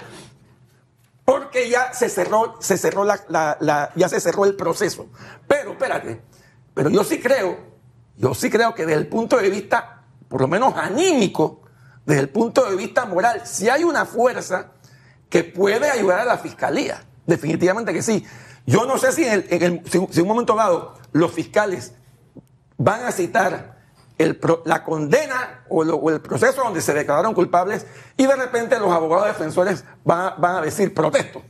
Porque 1.25 1.69
ya 1.69 1.93
se 1.93 2.09
cerró, 2.09 2.55
se 2.61 2.79
cerró 2.79 3.03
la, 3.05 3.19
la- 3.29 3.57
la- 3.61 3.91
ya 3.97 4.09
se 4.09 4.21
cerró 4.21 4.45
el 4.45 4.55
proceso. 4.55 5.09
Pero, 5.49 5.73
espérate, 5.73 6.21
pero 6.75 6.91
yo 6.91 7.03
sí 7.03 7.19
creo, 7.21 7.59
yo 8.17 8.35
sí 8.35 8.49
creo 8.51 8.73
que 8.77 8.87
desde 8.87 9.01
el 9.01 9.09
punto 9.09 9.37
de 9.37 9.51
vista, 9.51 10.05
por 10.29 10.41
lo 10.41 10.47
menos 10.47 10.75
anímico, 10.77 11.63
desde 12.05 12.21
el 12.21 12.29
punto 12.29 12.71
de 12.71 12.77
vista 12.77 13.05
moral, 13.05 13.43
si 13.45 13.69
hay 13.69 13.83
una 13.83 14.07
fuerza 14.07 14.75
que 15.29 15.43
puede 15.43 15.91
ayudar 15.91 16.21
a 16.21 16.25
la 16.25 16.39
fiscalía. 16.39 17.03
Definitivamente 17.27 17.93
que 17.93 18.03
sí. 18.03 18.25
Yo 18.67 18.85
no 18.87 18.99
sé 18.99 19.13
si 19.13 19.25
en, 19.25 19.45
el- 19.51 19.83
si- 19.91 20.07
si 20.11 20.21
un 20.21 20.29
momento 20.29 20.55
dado 20.55 20.95
los 21.13 21.33
fiscales 21.33 21.93
van 22.79 23.05
a 23.05 23.13
citar 23.13 23.77
el 24.19 24.39
la 24.65 24.83
condena 24.83 25.65
o, 25.69 25.85
lo- 25.85 25.97
o 25.97 26.11
el 26.11 26.21
proceso 26.21 26.63
donde 26.63 26.81
se 26.81 26.95
declararon 26.95 27.35
culpables 27.35 27.87
y 28.17 28.27
de 28.27 28.35
repente 28.37 28.79
los 28.79 28.91
abogados 28.93 29.27
defensores 29.27 29.85
van, 30.05 30.35
a- 30.43 30.61
decir 30.63 30.95
protesto. 30.95 31.43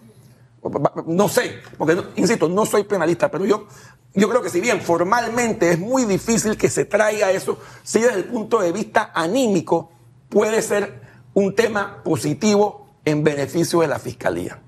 No 1.06 1.28
sé, 1.28 1.60
porque, 1.78 1.96
insisto, 2.16 2.48
no 2.48 2.66
soy 2.66 2.82
penalista, 2.84 3.30
pero 3.30 3.44
yo, 3.44 3.66
creo 4.28 4.42
que 4.42 4.50
si 4.50 4.60
bien 4.60 4.80
formalmente 4.80 5.70
es 5.70 5.78
muy 5.78 6.04
difícil 6.06 6.56
que 6.56 6.68
se 6.68 6.84
traiga 6.84 7.30
eso, 7.30 7.58
sí 7.84 8.00
desde 8.00 8.16
el 8.16 8.24
punto 8.24 8.58
de 8.58 8.72
vista 8.72 9.12
anímico 9.14 9.92
puede 10.28 10.60
ser 10.62 11.00
un 11.34 11.54
tema 11.54 12.02
positivo 12.02 12.88
en 13.04 13.22
beneficio 13.22 13.80
de 13.80 13.86
la 13.86 14.00
fiscalía. 14.00 14.60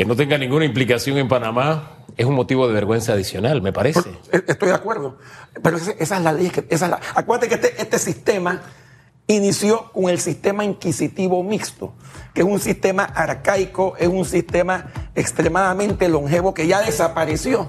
Que 0.00 0.06
no 0.06 0.16
tenga 0.16 0.38
ninguna 0.38 0.64
implicación 0.64 1.18
en 1.18 1.28
Panamá 1.28 1.98
es 2.16 2.24
un 2.24 2.32
motivo 2.32 2.66
de 2.66 2.72
vergüenza 2.72 3.12
adicional, 3.12 3.60
me 3.60 3.70
parece. 3.70 4.00
E- 4.32 4.44
Estoy 4.46 4.70
de 4.70 4.74
acuerdo. 4.74 5.18
Pero 5.62 5.76
esa, 5.76 5.92
es 6.16 6.22
la 6.22 6.32
ley. 6.32 6.48
Que, 6.48 6.64
es 6.70 6.82
acuérdate 6.82 7.48
que 7.48 7.56
este, 7.56 7.82
este 7.82 7.98
sistema 7.98 8.62
inició 9.26 9.92
con 9.92 10.08
el 10.08 10.18
sistema 10.18 10.64
inquisitivo 10.64 11.42
mixto, 11.42 11.92
que 12.32 12.40
es 12.40 12.46
un 12.46 12.58
sistema 12.60 13.04
arcaico, 13.04 13.94
es 13.98 14.08
un 14.08 14.24
sistema 14.24 14.86
extremadamente 15.14 16.08
longevo 16.08 16.54
que 16.54 16.66
ya 16.66 16.80
desapareció. 16.80 17.68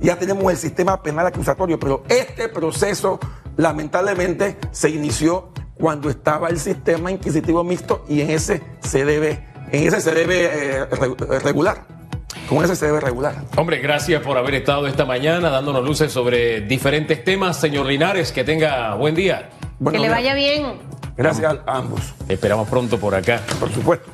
Ya 0.00 0.18
tenemos 0.18 0.50
el 0.50 0.58
sistema 0.58 1.00
penal 1.00 1.28
acusatorio, 1.28 1.78
pero 1.78 2.02
este 2.08 2.48
proceso 2.48 3.20
lamentablemente 3.56 4.56
se 4.72 4.90
inició 4.90 5.50
cuando 5.74 6.10
estaba 6.10 6.48
el 6.48 6.58
sistema 6.58 7.12
inquisitivo 7.12 7.62
mixto 7.62 8.04
y 8.08 8.22
en 8.22 8.30
ese 8.30 8.60
se 8.80 9.04
debe, 9.04 9.46
en 9.72 9.86
ese 9.86 10.00
se 10.00 10.12
debe 10.12 10.44
eh, 10.44 10.84
re- 10.86 11.38
regular. 11.40 11.82
Con 12.48 12.64
ese 12.64 12.74
se 12.76 12.86
debe 12.86 13.00
regular. 13.00 13.34
Hombre, 13.56 13.78
gracias 13.78 14.22
por 14.22 14.36
haber 14.36 14.54
estado 14.56 14.86
esta 14.86 15.04
mañana 15.04 15.50
dándonos 15.50 15.84
luces 15.84 16.10
sobre 16.12 16.60
diferentes 16.62 17.22
temas. 17.24 17.58
Señor 17.60 17.86
Linares, 17.86 18.32
que 18.32 18.42
tenga 18.44 18.94
buen 18.94 19.14
día. 19.14 19.50
Bueno, 19.78 19.98
que 19.98 20.06
le 20.06 20.10
vaya 20.12 20.34
bien. 20.34 20.66
Gracias 21.16 21.58
a 21.66 21.76
ambos, 21.76 22.00
Te 22.26 22.34
esperamos 22.34 22.68
pronto 22.68 22.98
por 22.98 23.14
acá. 23.14 23.40
por 23.58 23.70
supuesto. 23.72 24.10